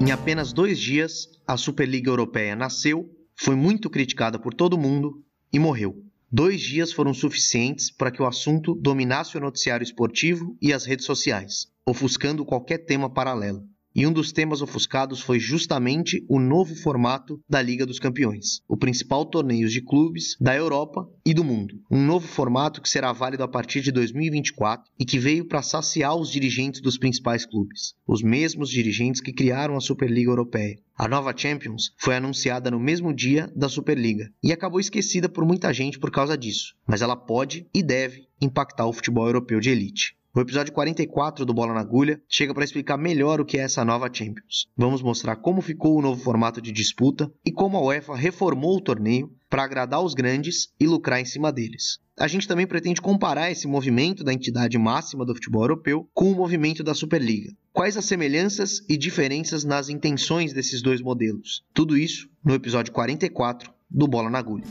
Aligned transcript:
Em 0.00 0.12
apenas 0.12 0.52
dois 0.52 0.78
dias, 0.78 1.28
a 1.46 1.56
Superliga 1.56 2.10
Europeia 2.10 2.56
nasceu, 2.56 3.08
foi 3.36 3.54
muito 3.54 3.88
criticada 3.88 4.38
por 4.38 4.52
todo 4.52 4.78
mundo 4.78 5.22
e 5.52 5.58
morreu. 5.58 6.02
Dois 6.32 6.60
dias 6.60 6.92
foram 6.92 7.12
suficientes 7.12 7.90
para 7.90 8.10
que 8.10 8.22
o 8.22 8.26
assunto 8.26 8.74
dominasse 8.74 9.36
o 9.36 9.40
noticiário 9.40 9.84
esportivo 9.84 10.56
e 10.60 10.72
as 10.72 10.84
redes 10.84 11.04
sociais, 11.04 11.66
ofuscando 11.86 12.44
qualquer 12.44 12.78
tema 12.78 13.08
paralelo. 13.08 13.69
E 13.92 14.06
um 14.06 14.12
dos 14.12 14.30
temas 14.30 14.62
ofuscados 14.62 15.20
foi 15.20 15.40
justamente 15.40 16.24
o 16.28 16.38
novo 16.38 16.76
formato 16.76 17.40
da 17.48 17.60
Liga 17.60 17.84
dos 17.84 17.98
Campeões, 17.98 18.62
o 18.68 18.76
principal 18.76 19.24
torneio 19.24 19.68
de 19.68 19.80
clubes 19.80 20.36
da 20.40 20.54
Europa 20.54 21.08
e 21.26 21.34
do 21.34 21.42
mundo. 21.42 21.80
Um 21.90 22.00
novo 22.06 22.28
formato 22.28 22.80
que 22.80 22.88
será 22.88 23.12
válido 23.12 23.42
a 23.42 23.48
partir 23.48 23.80
de 23.80 23.90
2024 23.90 24.88
e 24.96 25.04
que 25.04 25.18
veio 25.18 25.44
para 25.44 25.60
saciar 25.60 26.14
os 26.14 26.30
dirigentes 26.30 26.80
dos 26.80 26.96
principais 26.96 27.44
clubes, 27.44 27.94
os 28.06 28.22
mesmos 28.22 28.70
dirigentes 28.70 29.20
que 29.20 29.32
criaram 29.32 29.76
a 29.76 29.80
Superliga 29.80 30.30
Europeia. 30.30 30.78
A 30.96 31.08
nova 31.08 31.34
Champions 31.36 31.92
foi 31.96 32.14
anunciada 32.14 32.70
no 32.70 32.78
mesmo 32.78 33.12
dia 33.12 33.50
da 33.56 33.68
Superliga 33.68 34.30
e 34.40 34.52
acabou 34.52 34.78
esquecida 34.78 35.28
por 35.28 35.44
muita 35.44 35.72
gente 35.72 35.98
por 35.98 36.10
causa 36.10 36.38
disso, 36.38 36.76
mas 36.86 37.02
ela 37.02 37.16
pode 37.16 37.66
e 37.74 37.82
deve 37.82 38.28
impactar 38.40 38.86
o 38.86 38.92
futebol 38.92 39.26
europeu 39.26 39.58
de 39.60 39.70
elite. 39.70 40.14
O 40.32 40.38
episódio 40.38 40.72
44 40.72 41.44
do 41.44 41.52
Bola 41.52 41.74
na 41.74 41.80
Agulha 41.80 42.22
chega 42.28 42.54
para 42.54 42.62
explicar 42.62 42.96
melhor 42.96 43.40
o 43.40 43.44
que 43.44 43.58
é 43.58 43.62
essa 43.62 43.84
nova 43.84 44.08
Champions. 44.12 44.68
Vamos 44.76 45.02
mostrar 45.02 45.34
como 45.34 45.60
ficou 45.60 45.98
o 45.98 46.00
novo 46.00 46.22
formato 46.22 46.62
de 46.62 46.70
disputa 46.70 47.28
e 47.44 47.50
como 47.50 47.76
a 47.76 47.82
UEFA 47.82 48.14
reformou 48.14 48.76
o 48.76 48.80
torneio 48.80 49.32
para 49.48 49.64
agradar 49.64 50.00
os 50.00 50.14
grandes 50.14 50.72
e 50.78 50.86
lucrar 50.86 51.20
em 51.20 51.24
cima 51.24 51.50
deles. 51.50 51.98
A 52.16 52.28
gente 52.28 52.46
também 52.46 52.64
pretende 52.64 53.00
comparar 53.00 53.50
esse 53.50 53.66
movimento 53.66 54.22
da 54.22 54.32
entidade 54.32 54.78
máxima 54.78 55.26
do 55.26 55.34
futebol 55.34 55.62
europeu 55.62 56.08
com 56.14 56.30
o 56.30 56.36
movimento 56.36 56.84
da 56.84 56.94
Superliga. 56.94 57.52
Quais 57.72 57.96
as 57.96 58.04
semelhanças 58.04 58.84
e 58.88 58.96
diferenças 58.96 59.64
nas 59.64 59.88
intenções 59.88 60.52
desses 60.52 60.80
dois 60.80 61.00
modelos? 61.00 61.64
Tudo 61.74 61.98
isso 61.98 62.28
no 62.44 62.54
episódio 62.54 62.92
44 62.92 63.72
do 63.90 64.06
Bola 64.06 64.30
na 64.30 64.38
Agulha. 64.38 64.64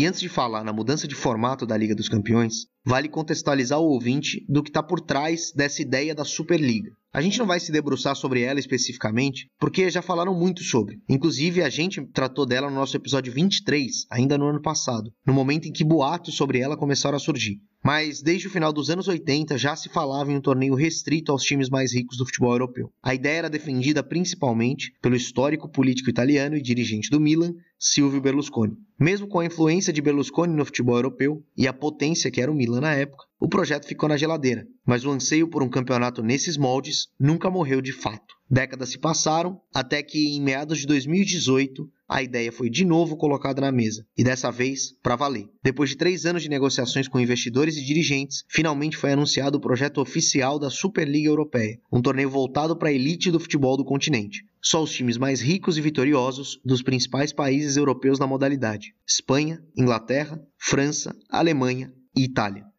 E 0.00 0.06
antes 0.06 0.18
de 0.18 0.30
falar 0.30 0.64
na 0.64 0.72
mudança 0.72 1.06
de 1.06 1.14
formato 1.14 1.66
da 1.66 1.76
Liga 1.76 1.94
dos 1.94 2.08
Campeões, 2.08 2.64
vale 2.82 3.06
contextualizar 3.06 3.78
o 3.78 3.90
ouvinte 3.90 4.42
do 4.48 4.62
que 4.62 4.70
está 4.70 4.82
por 4.82 4.98
trás 4.98 5.52
dessa 5.54 5.82
ideia 5.82 6.14
da 6.14 6.24
Superliga. 6.24 6.90
A 7.12 7.20
gente 7.20 7.38
não 7.38 7.46
vai 7.46 7.60
se 7.60 7.70
debruçar 7.70 8.16
sobre 8.16 8.40
ela 8.40 8.58
especificamente, 8.58 9.50
porque 9.58 9.90
já 9.90 10.00
falaram 10.00 10.32
muito 10.32 10.62
sobre. 10.64 10.96
Inclusive, 11.06 11.62
a 11.62 11.68
gente 11.68 12.00
tratou 12.14 12.46
dela 12.46 12.70
no 12.70 12.76
nosso 12.76 12.96
episódio 12.96 13.30
23, 13.30 14.06
ainda 14.10 14.38
no 14.38 14.46
ano 14.46 14.62
passado, 14.62 15.12
no 15.26 15.34
momento 15.34 15.68
em 15.68 15.72
que 15.72 15.84
boatos 15.84 16.34
sobre 16.34 16.60
ela 16.60 16.78
começaram 16.78 17.16
a 17.16 17.20
surgir. 17.20 17.58
Mas 17.84 18.22
desde 18.22 18.46
o 18.46 18.50
final 18.50 18.72
dos 18.72 18.90
anos 18.90 19.08
80 19.08 19.58
já 19.58 19.74
se 19.74 19.88
falava 19.88 20.30
em 20.30 20.36
um 20.36 20.40
torneio 20.40 20.74
restrito 20.74 21.32
aos 21.32 21.42
times 21.42 21.68
mais 21.68 21.94
ricos 21.94 22.18
do 22.18 22.26
futebol 22.26 22.52
europeu. 22.52 22.90
A 23.02 23.14
ideia 23.14 23.38
era 23.38 23.50
defendida 23.50 24.02
principalmente 24.02 24.92
pelo 25.02 25.16
histórico 25.16 25.68
político 25.68 26.10
italiano 26.10 26.56
e 26.56 26.62
dirigente 26.62 27.10
do 27.10 27.18
Milan, 27.18 27.52
Silvio 27.82 28.20
Berlusconi. 28.20 28.76
Mesmo 28.98 29.26
com 29.26 29.40
a 29.40 29.46
influência 29.46 29.90
de 29.90 30.02
Berlusconi 30.02 30.54
no 30.54 30.66
futebol 30.66 30.96
europeu 30.96 31.42
e 31.56 31.66
a 31.66 31.72
potência 31.72 32.30
que 32.30 32.38
era 32.38 32.52
o 32.52 32.54
Milan 32.54 32.82
na 32.82 32.92
época, 32.92 33.24
o 33.40 33.48
projeto 33.48 33.86
ficou 33.86 34.06
na 34.06 34.18
geladeira, 34.18 34.66
mas 34.84 35.06
o 35.06 35.10
anseio 35.10 35.48
por 35.48 35.62
um 35.62 35.68
campeonato 35.70 36.22
nesses 36.22 36.58
moldes 36.58 37.08
nunca 37.18 37.48
morreu 37.48 37.80
de 37.80 37.92
fato. 37.92 38.34
Décadas 38.50 38.88
se 38.88 38.98
passaram 38.98 39.60
até 39.72 40.02
que, 40.02 40.34
em 40.34 40.40
meados 40.40 40.78
de 40.80 40.86
2018, 40.88 41.88
a 42.08 42.20
ideia 42.20 42.50
foi 42.50 42.68
de 42.68 42.84
novo 42.84 43.16
colocada 43.16 43.60
na 43.60 43.70
mesa, 43.70 44.04
e 44.18 44.24
dessa 44.24 44.50
vez 44.50 44.92
para 45.00 45.14
valer. 45.14 45.46
Depois 45.62 45.90
de 45.90 45.96
três 45.96 46.26
anos 46.26 46.42
de 46.42 46.48
negociações 46.48 47.06
com 47.06 47.20
investidores 47.20 47.76
e 47.76 47.84
dirigentes, 47.84 48.42
finalmente 48.48 48.96
foi 48.96 49.12
anunciado 49.12 49.58
o 49.58 49.60
projeto 49.60 50.00
oficial 50.00 50.58
da 50.58 50.68
Superliga 50.68 51.28
Europeia, 51.28 51.78
um 51.92 52.02
torneio 52.02 52.28
voltado 52.28 52.76
para 52.76 52.88
a 52.88 52.92
elite 52.92 53.30
do 53.30 53.38
futebol 53.38 53.76
do 53.76 53.84
continente. 53.84 54.44
Só 54.60 54.82
os 54.82 54.90
times 54.90 55.16
mais 55.16 55.40
ricos 55.40 55.78
e 55.78 55.80
vitoriosos 55.80 56.60
dos 56.64 56.82
principais 56.82 57.32
países 57.32 57.76
europeus 57.76 58.18
na 58.18 58.26
modalidade: 58.26 58.94
Espanha, 59.06 59.62
Inglaterra, 59.76 60.42
França, 60.58 61.14
Alemanha 61.30 61.92
e 62.16 62.24
Itália. 62.24 62.69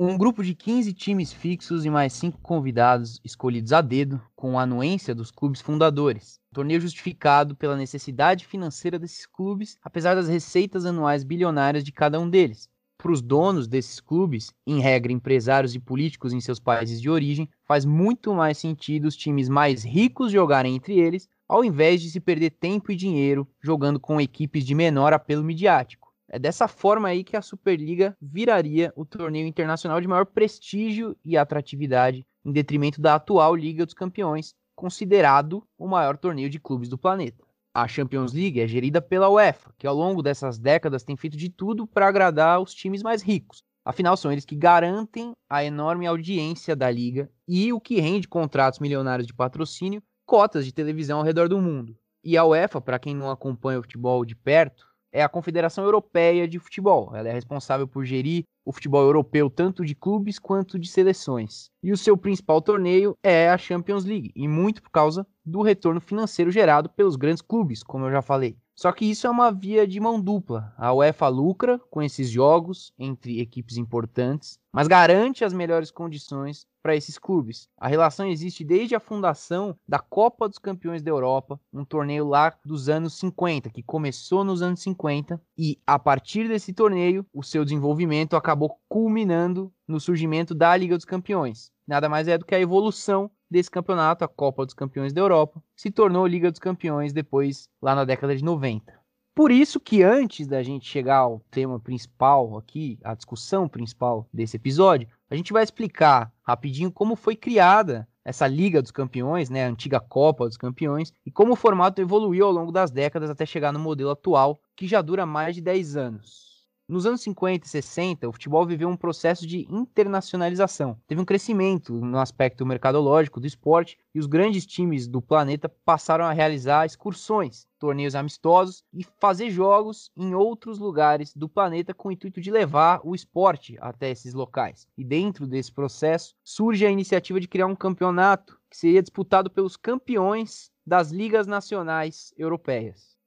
Um 0.00 0.16
grupo 0.16 0.44
de 0.44 0.54
15 0.54 0.92
times 0.92 1.32
fixos 1.32 1.84
e 1.84 1.90
mais 1.90 2.12
5 2.12 2.38
convidados 2.40 3.20
escolhidos 3.24 3.72
a 3.72 3.80
dedo, 3.80 4.22
com 4.36 4.56
a 4.56 4.62
anuência 4.62 5.12
dos 5.12 5.32
clubes 5.32 5.60
fundadores. 5.60 6.38
Torneio 6.54 6.80
justificado 6.80 7.56
pela 7.56 7.76
necessidade 7.76 8.46
financeira 8.46 8.96
desses 8.96 9.26
clubes, 9.26 9.76
apesar 9.82 10.14
das 10.14 10.28
receitas 10.28 10.86
anuais 10.86 11.24
bilionárias 11.24 11.82
de 11.82 11.90
cada 11.90 12.20
um 12.20 12.30
deles. 12.30 12.68
Para 12.96 13.10
os 13.10 13.20
donos 13.20 13.66
desses 13.66 13.98
clubes, 13.98 14.52
em 14.64 14.78
regra 14.80 15.10
empresários 15.10 15.74
e 15.74 15.80
políticos 15.80 16.32
em 16.32 16.40
seus 16.40 16.60
países 16.60 17.00
de 17.02 17.10
origem, 17.10 17.50
faz 17.66 17.84
muito 17.84 18.32
mais 18.32 18.56
sentido 18.56 19.06
os 19.08 19.16
times 19.16 19.48
mais 19.48 19.82
ricos 19.82 20.30
jogarem 20.30 20.76
entre 20.76 20.96
eles, 20.96 21.28
ao 21.48 21.64
invés 21.64 22.00
de 22.00 22.08
se 22.08 22.20
perder 22.20 22.50
tempo 22.50 22.92
e 22.92 22.96
dinheiro 22.96 23.48
jogando 23.60 23.98
com 23.98 24.20
equipes 24.20 24.64
de 24.64 24.76
menor 24.76 25.12
apelo 25.12 25.42
midiático. 25.42 26.07
É 26.30 26.38
dessa 26.38 26.68
forma 26.68 27.08
aí 27.08 27.24
que 27.24 27.36
a 27.36 27.42
Superliga 27.42 28.14
viraria 28.20 28.92
o 28.94 29.04
torneio 29.04 29.46
internacional 29.46 29.98
de 30.00 30.06
maior 30.06 30.26
prestígio 30.26 31.16
e 31.24 31.38
atratividade, 31.38 32.26
em 32.44 32.52
detrimento 32.52 33.00
da 33.00 33.14
atual 33.14 33.56
Liga 33.56 33.86
dos 33.86 33.94
Campeões, 33.94 34.54
considerado 34.76 35.66
o 35.78 35.88
maior 35.88 36.18
torneio 36.18 36.50
de 36.50 36.60
clubes 36.60 36.88
do 36.88 36.98
planeta. 36.98 37.42
A 37.74 37.88
Champions 37.88 38.32
League 38.32 38.60
é 38.60 38.66
gerida 38.66 39.00
pela 39.00 39.30
UEFA, 39.30 39.72
que 39.78 39.86
ao 39.86 39.94
longo 39.94 40.22
dessas 40.22 40.58
décadas 40.58 41.02
tem 41.02 41.16
feito 41.16 41.36
de 41.36 41.48
tudo 41.48 41.86
para 41.86 42.08
agradar 42.08 42.60
os 42.60 42.74
times 42.74 43.02
mais 43.02 43.22
ricos. 43.22 43.62
Afinal, 43.84 44.16
são 44.16 44.30
eles 44.30 44.44
que 44.44 44.54
garantem 44.54 45.32
a 45.48 45.64
enorme 45.64 46.06
audiência 46.06 46.76
da 46.76 46.90
liga 46.90 47.30
e 47.46 47.72
o 47.72 47.80
que 47.80 48.00
rende 48.00 48.28
contratos 48.28 48.80
milionários 48.80 49.26
de 49.26 49.32
patrocínio, 49.32 50.02
cotas 50.26 50.66
de 50.66 50.74
televisão 50.74 51.20
ao 51.20 51.24
redor 51.24 51.48
do 51.48 51.58
mundo. 51.58 51.96
E 52.22 52.36
a 52.36 52.44
UEFA, 52.44 52.80
para 52.80 52.98
quem 52.98 53.14
não 53.14 53.30
acompanha 53.30 53.78
o 53.78 53.82
futebol 53.82 54.24
de 54.24 54.34
perto, 54.34 54.87
é 55.12 55.22
a 55.22 55.28
Confederação 55.28 55.84
Europeia 55.84 56.46
de 56.46 56.58
Futebol. 56.58 57.14
Ela 57.14 57.28
é 57.28 57.32
responsável 57.32 57.86
por 57.86 58.04
gerir 58.04 58.44
o 58.64 58.72
futebol 58.72 59.02
europeu 59.02 59.48
tanto 59.48 59.84
de 59.84 59.94
clubes 59.94 60.38
quanto 60.38 60.78
de 60.78 60.88
seleções. 60.88 61.70
E 61.82 61.90
o 61.90 61.96
seu 61.96 62.16
principal 62.16 62.60
torneio 62.60 63.16
é 63.22 63.48
a 63.48 63.56
Champions 63.56 64.04
League, 64.04 64.30
e 64.36 64.46
muito 64.46 64.82
por 64.82 64.90
causa 64.90 65.26
do 65.44 65.62
retorno 65.62 66.00
financeiro 66.00 66.50
gerado 66.50 66.90
pelos 66.90 67.16
grandes 67.16 67.42
clubes, 67.42 67.82
como 67.82 68.04
eu 68.04 68.10
já 68.10 68.20
falei. 68.20 68.56
Só 68.78 68.92
que 68.92 69.04
isso 69.04 69.26
é 69.26 69.30
uma 69.30 69.50
via 69.50 69.88
de 69.88 69.98
mão 69.98 70.20
dupla. 70.20 70.72
A 70.78 70.94
UEFA 70.94 71.26
lucra 71.26 71.80
com 71.90 72.00
esses 72.00 72.30
jogos 72.30 72.92
entre 72.96 73.40
equipes 73.40 73.76
importantes, 73.76 74.56
mas 74.72 74.86
garante 74.86 75.44
as 75.44 75.52
melhores 75.52 75.90
condições 75.90 76.64
para 76.80 76.94
esses 76.94 77.18
clubes. 77.18 77.68
A 77.76 77.88
relação 77.88 78.28
existe 78.28 78.62
desde 78.62 78.94
a 78.94 79.00
fundação 79.00 79.76
da 79.86 79.98
Copa 79.98 80.48
dos 80.48 80.58
Campeões 80.58 81.02
da 81.02 81.10
Europa, 81.10 81.60
um 81.72 81.84
torneio 81.84 82.28
lá 82.28 82.56
dos 82.64 82.88
anos 82.88 83.18
50, 83.18 83.68
que 83.68 83.82
começou 83.82 84.44
nos 84.44 84.62
anos 84.62 84.80
50, 84.80 85.42
e 85.58 85.76
a 85.84 85.98
partir 85.98 86.46
desse 86.46 86.72
torneio, 86.72 87.26
o 87.34 87.42
seu 87.42 87.64
desenvolvimento 87.64 88.36
acabou 88.36 88.78
culminando 88.88 89.72
no 89.88 89.98
surgimento 89.98 90.54
da 90.54 90.76
Liga 90.76 90.94
dos 90.94 91.04
Campeões. 91.04 91.72
Nada 91.84 92.08
mais 92.08 92.28
é 92.28 92.38
do 92.38 92.44
que 92.44 92.54
a 92.54 92.60
evolução 92.60 93.28
desse 93.50 93.70
campeonato, 93.70 94.24
a 94.24 94.28
Copa 94.28 94.64
dos 94.64 94.74
Campeões 94.74 95.12
da 95.12 95.20
Europa, 95.20 95.62
se 95.76 95.90
tornou 95.90 96.26
Liga 96.26 96.50
dos 96.50 96.60
Campeões 96.60 97.12
depois, 97.12 97.68
lá 97.80 97.94
na 97.94 98.04
década 98.04 98.36
de 98.36 98.44
90. 98.44 98.98
Por 99.34 99.52
isso 99.52 99.78
que 99.78 100.02
antes 100.02 100.48
da 100.48 100.62
gente 100.64 100.88
chegar 100.88 101.18
ao 101.18 101.40
tema 101.50 101.78
principal 101.78 102.58
aqui, 102.58 102.98
a 103.04 103.14
discussão 103.14 103.68
principal 103.68 104.28
desse 104.32 104.56
episódio, 104.56 105.08
a 105.30 105.36
gente 105.36 105.52
vai 105.52 105.62
explicar 105.62 106.32
rapidinho 106.42 106.90
como 106.90 107.14
foi 107.14 107.36
criada 107.36 108.08
essa 108.24 108.46
Liga 108.46 108.82
dos 108.82 108.90
Campeões, 108.90 109.48
né, 109.48 109.64
a 109.64 109.68
antiga 109.68 110.00
Copa 110.00 110.46
dos 110.46 110.56
Campeões, 110.56 111.12
e 111.24 111.30
como 111.30 111.52
o 111.52 111.56
formato 111.56 112.00
evoluiu 112.00 112.46
ao 112.46 112.52
longo 112.52 112.72
das 112.72 112.90
décadas 112.90 113.30
até 113.30 113.46
chegar 113.46 113.72
no 113.72 113.78
modelo 113.78 114.10
atual, 114.10 114.60
que 114.76 114.86
já 114.86 115.00
dura 115.00 115.24
mais 115.24 115.54
de 115.54 115.60
10 115.62 115.96
anos. 115.96 116.47
Nos 116.88 117.04
anos 117.04 117.20
50 117.20 117.66
e 117.66 117.68
60, 117.68 118.26
o 118.26 118.32
futebol 118.32 118.64
viveu 118.64 118.88
um 118.88 118.96
processo 118.96 119.46
de 119.46 119.66
internacionalização. 119.70 120.98
Teve 121.06 121.20
um 121.20 121.24
crescimento 121.24 121.92
no 121.92 122.18
aspecto 122.18 122.64
mercadológico 122.64 123.38
do 123.38 123.46
esporte 123.46 123.98
e 124.14 124.18
os 124.18 124.24
grandes 124.24 124.64
times 124.64 125.06
do 125.06 125.20
planeta 125.20 125.68
passaram 125.68 126.24
a 126.24 126.32
realizar 126.32 126.86
excursões, 126.86 127.68
torneios 127.78 128.14
amistosos 128.14 128.82
e 128.90 129.04
fazer 129.20 129.50
jogos 129.50 130.10
em 130.16 130.34
outros 130.34 130.78
lugares 130.78 131.34
do 131.34 131.46
planeta 131.46 131.92
com 131.92 132.08
o 132.08 132.12
intuito 132.12 132.40
de 132.40 132.50
levar 132.50 133.02
o 133.04 133.14
esporte 133.14 133.76
até 133.82 134.10
esses 134.10 134.32
locais. 134.32 134.88
E 134.96 135.04
dentro 135.04 135.46
desse 135.46 135.70
processo 135.70 136.34
surge 136.42 136.86
a 136.86 136.90
iniciativa 136.90 137.38
de 137.38 137.48
criar 137.48 137.66
um 137.66 137.76
campeonato 137.76 138.58
que 138.70 138.78
seria 138.78 139.02
disputado 139.02 139.50
pelos 139.50 139.76
campeões 139.76 140.72
das 140.86 141.10
ligas 141.10 141.46
nacionais 141.46 142.32
europeias. 142.38 143.17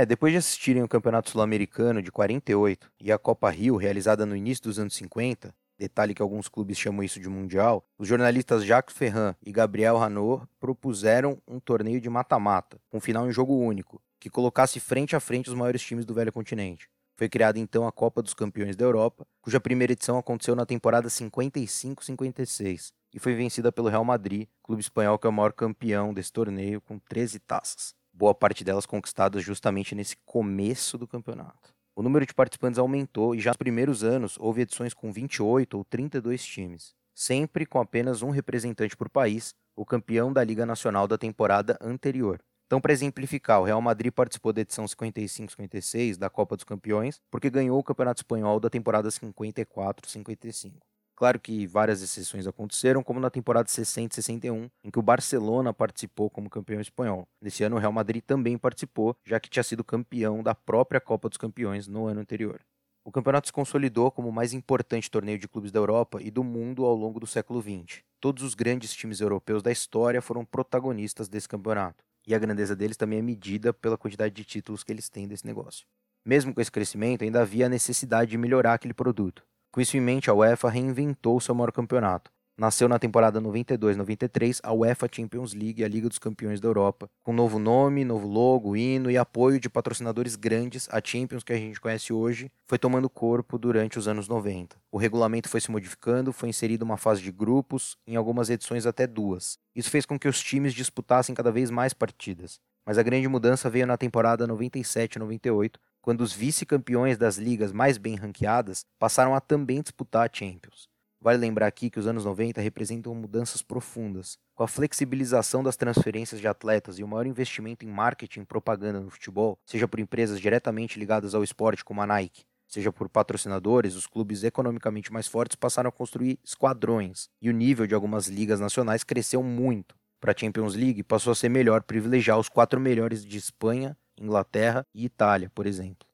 É, 0.00 0.06
depois 0.06 0.32
de 0.32 0.38
assistirem 0.38 0.80
o 0.80 0.88
Campeonato 0.88 1.28
Sul-Americano 1.28 2.00
de 2.00 2.12
48 2.12 2.88
e 3.00 3.10
a 3.10 3.18
Copa 3.18 3.50
Rio, 3.50 3.74
realizada 3.74 4.24
no 4.24 4.36
início 4.36 4.62
dos 4.62 4.78
anos 4.78 4.94
50, 4.94 5.52
detalhe 5.76 6.14
que 6.14 6.22
alguns 6.22 6.46
clubes 6.46 6.78
chamam 6.78 7.02
isso 7.02 7.18
de 7.18 7.28
Mundial, 7.28 7.84
os 7.98 8.06
jornalistas 8.06 8.64
Jacques 8.64 8.96
Ferrand 8.96 9.34
e 9.44 9.50
Gabriel 9.50 9.96
Hanot 9.96 10.46
propuseram 10.60 11.42
um 11.48 11.58
torneio 11.58 12.00
de 12.00 12.08
mata-mata, 12.08 12.80
com 12.88 13.00
final 13.00 13.28
em 13.28 13.32
jogo 13.32 13.58
único, 13.58 14.00
que 14.20 14.30
colocasse 14.30 14.78
frente 14.78 15.16
a 15.16 15.20
frente 15.20 15.48
os 15.48 15.56
maiores 15.56 15.82
times 15.82 16.04
do 16.04 16.14
velho 16.14 16.32
continente. 16.32 16.88
Foi 17.16 17.28
criada 17.28 17.58
então 17.58 17.84
a 17.84 17.90
Copa 17.90 18.22
dos 18.22 18.34
Campeões 18.34 18.76
da 18.76 18.84
Europa, 18.84 19.26
cuja 19.42 19.58
primeira 19.58 19.94
edição 19.94 20.16
aconteceu 20.16 20.54
na 20.54 20.64
temporada 20.64 21.08
55-56 21.08 22.92
e 23.12 23.18
foi 23.18 23.34
vencida 23.34 23.72
pelo 23.72 23.88
Real 23.88 24.04
Madrid, 24.04 24.46
clube 24.62 24.80
espanhol 24.80 25.18
que 25.18 25.26
é 25.26 25.30
o 25.30 25.32
maior 25.32 25.52
campeão 25.52 26.14
desse 26.14 26.32
torneio, 26.32 26.80
com 26.80 27.00
13 27.00 27.40
taças 27.40 27.97
boa 28.18 28.34
parte 28.34 28.64
delas 28.64 28.84
conquistadas 28.84 29.44
justamente 29.44 29.94
nesse 29.94 30.16
começo 30.26 30.98
do 30.98 31.06
campeonato. 31.06 31.72
O 31.94 32.02
número 32.02 32.26
de 32.26 32.34
participantes 32.34 32.78
aumentou 32.78 33.32
e 33.32 33.38
já 33.38 33.50
nos 33.50 33.56
primeiros 33.56 34.02
anos 34.02 34.36
houve 34.40 34.62
edições 34.62 34.92
com 34.92 35.12
28 35.12 35.78
ou 35.78 35.84
32 35.84 36.44
times, 36.44 36.94
sempre 37.14 37.64
com 37.64 37.80
apenas 37.80 38.20
um 38.20 38.30
representante 38.30 38.96
por 38.96 39.08
país, 39.08 39.54
o 39.76 39.86
campeão 39.86 40.32
da 40.32 40.42
Liga 40.42 40.66
Nacional 40.66 41.06
da 41.06 41.16
temporada 41.16 41.78
anterior. 41.80 42.40
Então, 42.66 42.80
para 42.80 42.92
exemplificar, 42.92 43.60
o 43.60 43.64
Real 43.64 43.80
Madrid 43.80 44.12
participou 44.12 44.52
da 44.52 44.60
edição 44.62 44.84
55-56 44.84 46.16
da 46.16 46.28
Copa 46.28 46.56
dos 46.56 46.64
Campeões 46.64 47.20
porque 47.30 47.48
ganhou 47.48 47.78
o 47.78 47.84
Campeonato 47.84 48.20
Espanhol 48.20 48.58
da 48.58 48.68
temporada 48.68 49.08
54-55. 49.08 50.72
Claro 51.18 51.40
que 51.40 51.66
várias 51.66 52.00
exceções 52.00 52.46
aconteceram, 52.46 53.02
como 53.02 53.18
na 53.18 53.28
temporada 53.28 53.68
60 53.68 54.14
61, 54.14 54.70
em 54.84 54.88
que 54.88 55.00
o 55.00 55.02
Barcelona 55.02 55.74
participou 55.74 56.30
como 56.30 56.48
campeão 56.48 56.80
espanhol. 56.80 57.26
Nesse 57.42 57.64
ano, 57.64 57.74
o 57.74 57.78
Real 57.80 57.90
Madrid 57.90 58.22
também 58.24 58.56
participou, 58.56 59.16
já 59.24 59.40
que 59.40 59.50
tinha 59.50 59.64
sido 59.64 59.82
campeão 59.82 60.44
da 60.44 60.54
própria 60.54 61.00
Copa 61.00 61.28
dos 61.28 61.36
Campeões 61.36 61.88
no 61.88 62.06
ano 62.06 62.20
anterior. 62.20 62.60
O 63.04 63.10
campeonato 63.10 63.48
se 63.48 63.52
consolidou 63.52 64.12
como 64.12 64.28
o 64.28 64.32
mais 64.32 64.52
importante 64.52 65.10
torneio 65.10 65.40
de 65.40 65.48
clubes 65.48 65.72
da 65.72 65.80
Europa 65.80 66.22
e 66.22 66.30
do 66.30 66.44
mundo 66.44 66.84
ao 66.84 66.94
longo 66.94 67.18
do 67.18 67.26
século 67.26 67.60
XX. 67.60 68.04
Todos 68.20 68.44
os 68.44 68.54
grandes 68.54 68.94
times 68.94 69.20
europeus 69.20 69.60
da 69.60 69.72
história 69.72 70.22
foram 70.22 70.44
protagonistas 70.44 71.28
desse 71.28 71.48
campeonato, 71.48 72.04
e 72.28 72.32
a 72.32 72.38
grandeza 72.38 72.76
deles 72.76 72.96
também 72.96 73.18
é 73.18 73.22
medida 73.22 73.72
pela 73.72 73.98
quantidade 73.98 74.36
de 74.36 74.44
títulos 74.44 74.84
que 74.84 74.92
eles 74.92 75.08
têm 75.08 75.26
desse 75.26 75.44
negócio. 75.44 75.84
Mesmo 76.24 76.54
com 76.54 76.60
esse 76.60 76.70
crescimento, 76.70 77.24
ainda 77.24 77.40
havia 77.42 77.66
a 77.66 77.68
necessidade 77.68 78.30
de 78.30 78.38
melhorar 78.38 78.74
aquele 78.74 78.94
produto. 78.94 79.47
Com 79.78 79.82
isso 79.82 79.96
em 79.96 80.00
mente, 80.00 80.28
a 80.28 80.34
UEFA 80.34 80.68
reinventou 80.68 81.38
seu 81.38 81.54
maior 81.54 81.70
campeonato. 81.70 82.32
Nasceu 82.58 82.88
na 82.88 82.98
temporada 82.98 83.40
92-93 83.40 84.58
a 84.60 84.72
UEFA 84.72 85.08
Champions 85.08 85.54
League, 85.54 85.84
a 85.84 85.88
Liga 85.88 86.08
dos 86.08 86.18
Campeões 86.18 86.60
da 86.60 86.66
Europa, 86.66 87.08
com 87.22 87.32
novo 87.32 87.60
nome, 87.60 88.04
novo 88.04 88.26
logo, 88.26 88.76
hino 88.76 89.08
e 89.08 89.16
apoio 89.16 89.60
de 89.60 89.70
patrocinadores 89.70 90.34
grandes. 90.34 90.88
A 90.90 91.00
Champions 91.00 91.44
que 91.44 91.52
a 91.52 91.56
gente 91.56 91.80
conhece 91.80 92.12
hoje 92.12 92.50
foi 92.66 92.76
tomando 92.76 93.08
corpo 93.08 93.56
durante 93.56 94.00
os 94.00 94.08
anos 94.08 94.26
90. 94.26 94.76
O 94.90 94.98
regulamento 94.98 95.48
foi 95.48 95.60
se 95.60 95.70
modificando, 95.70 96.32
foi 96.32 96.48
inserido 96.48 96.82
uma 96.82 96.96
fase 96.96 97.22
de 97.22 97.30
grupos, 97.30 97.96
em 98.04 98.16
algumas 98.16 98.50
edições 98.50 98.84
até 98.84 99.06
duas. 99.06 99.60
Isso 99.76 99.90
fez 99.90 100.04
com 100.04 100.18
que 100.18 100.26
os 100.26 100.42
times 100.42 100.74
disputassem 100.74 101.36
cada 101.36 101.52
vez 101.52 101.70
mais 101.70 101.94
partidas. 101.94 102.58
Mas 102.84 102.98
a 102.98 103.02
grande 103.04 103.28
mudança 103.28 103.70
veio 103.70 103.86
na 103.86 103.96
temporada 103.96 104.48
97-98, 104.48 105.76
quando 106.08 106.22
os 106.22 106.32
vice-campeões 106.32 107.18
das 107.18 107.36
ligas 107.36 107.70
mais 107.70 107.98
bem 107.98 108.14
ranqueadas 108.14 108.82
passaram 108.98 109.34
a 109.34 109.42
também 109.42 109.82
disputar 109.82 110.26
a 110.26 110.30
Champions. 110.32 110.88
Vale 111.20 111.36
lembrar 111.36 111.66
aqui 111.66 111.90
que 111.90 111.98
os 111.98 112.06
anos 112.06 112.24
90 112.24 112.62
representam 112.62 113.14
mudanças 113.14 113.60
profundas. 113.60 114.38
Com 114.54 114.62
a 114.62 114.66
flexibilização 114.66 115.62
das 115.62 115.76
transferências 115.76 116.40
de 116.40 116.48
atletas 116.48 116.98
e 116.98 117.04
o 117.04 117.06
maior 117.06 117.26
investimento 117.26 117.84
em 117.84 117.90
marketing 117.90 118.40
e 118.40 118.46
propaganda 118.46 119.00
no 119.00 119.10
futebol, 119.10 119.58
seja 119.66 119.86
por 119.86 120.00
empresas 120.00 120.40
diretamente 120.40 120.98
ligadas 120.98 121.34
ao 121.34 121.44
esporte 121.44 121.84
como 121.84 122.00
a 122.00 122.06
Nike, 122.06 122.46
seja 122.66 122.90
por 122.90 123.10
patrocinadores, 123.10 123.94
os 123.94 124.06
clubes 124.06 124.44
economicamente 124.44 125.12
mais 125.12 125.26
fortes 125.26 125.56
passaram 125.56 125.90
a 125.90 125.92
construir 125.92 126.38
esquadrões, 126.42 127.28
e 127.38 127.50
o 127.50 127.52
nível 127.52 127.86
de 127.86 127.94
algumas 127.94 128.28
ligas 128.28 128.60
nacionais 128.60 129.04
cresceu 129.04 129.42
muito. 129.42 129.94
Para 130.18 130.32
a 130.32 130.34
Champions 130.34 130.74
League, 130.74 131.02
passou 131.02 131.32
a 131.32 131.36
ser 131.36 131.50
melhor 131.50 131.82
privilegiar 131.82 132.38
os 132.38 132.48
quatro 132.48 132.80
melhores 132.80 133.22
de 133.22 133.36
Espanha, 133.36 133.94
Inglaterra 134.20 134.86
e 134.94 135.04
Itália, 135.04 135.50
por 135.54 135.66
exemplo. 135.66 136.06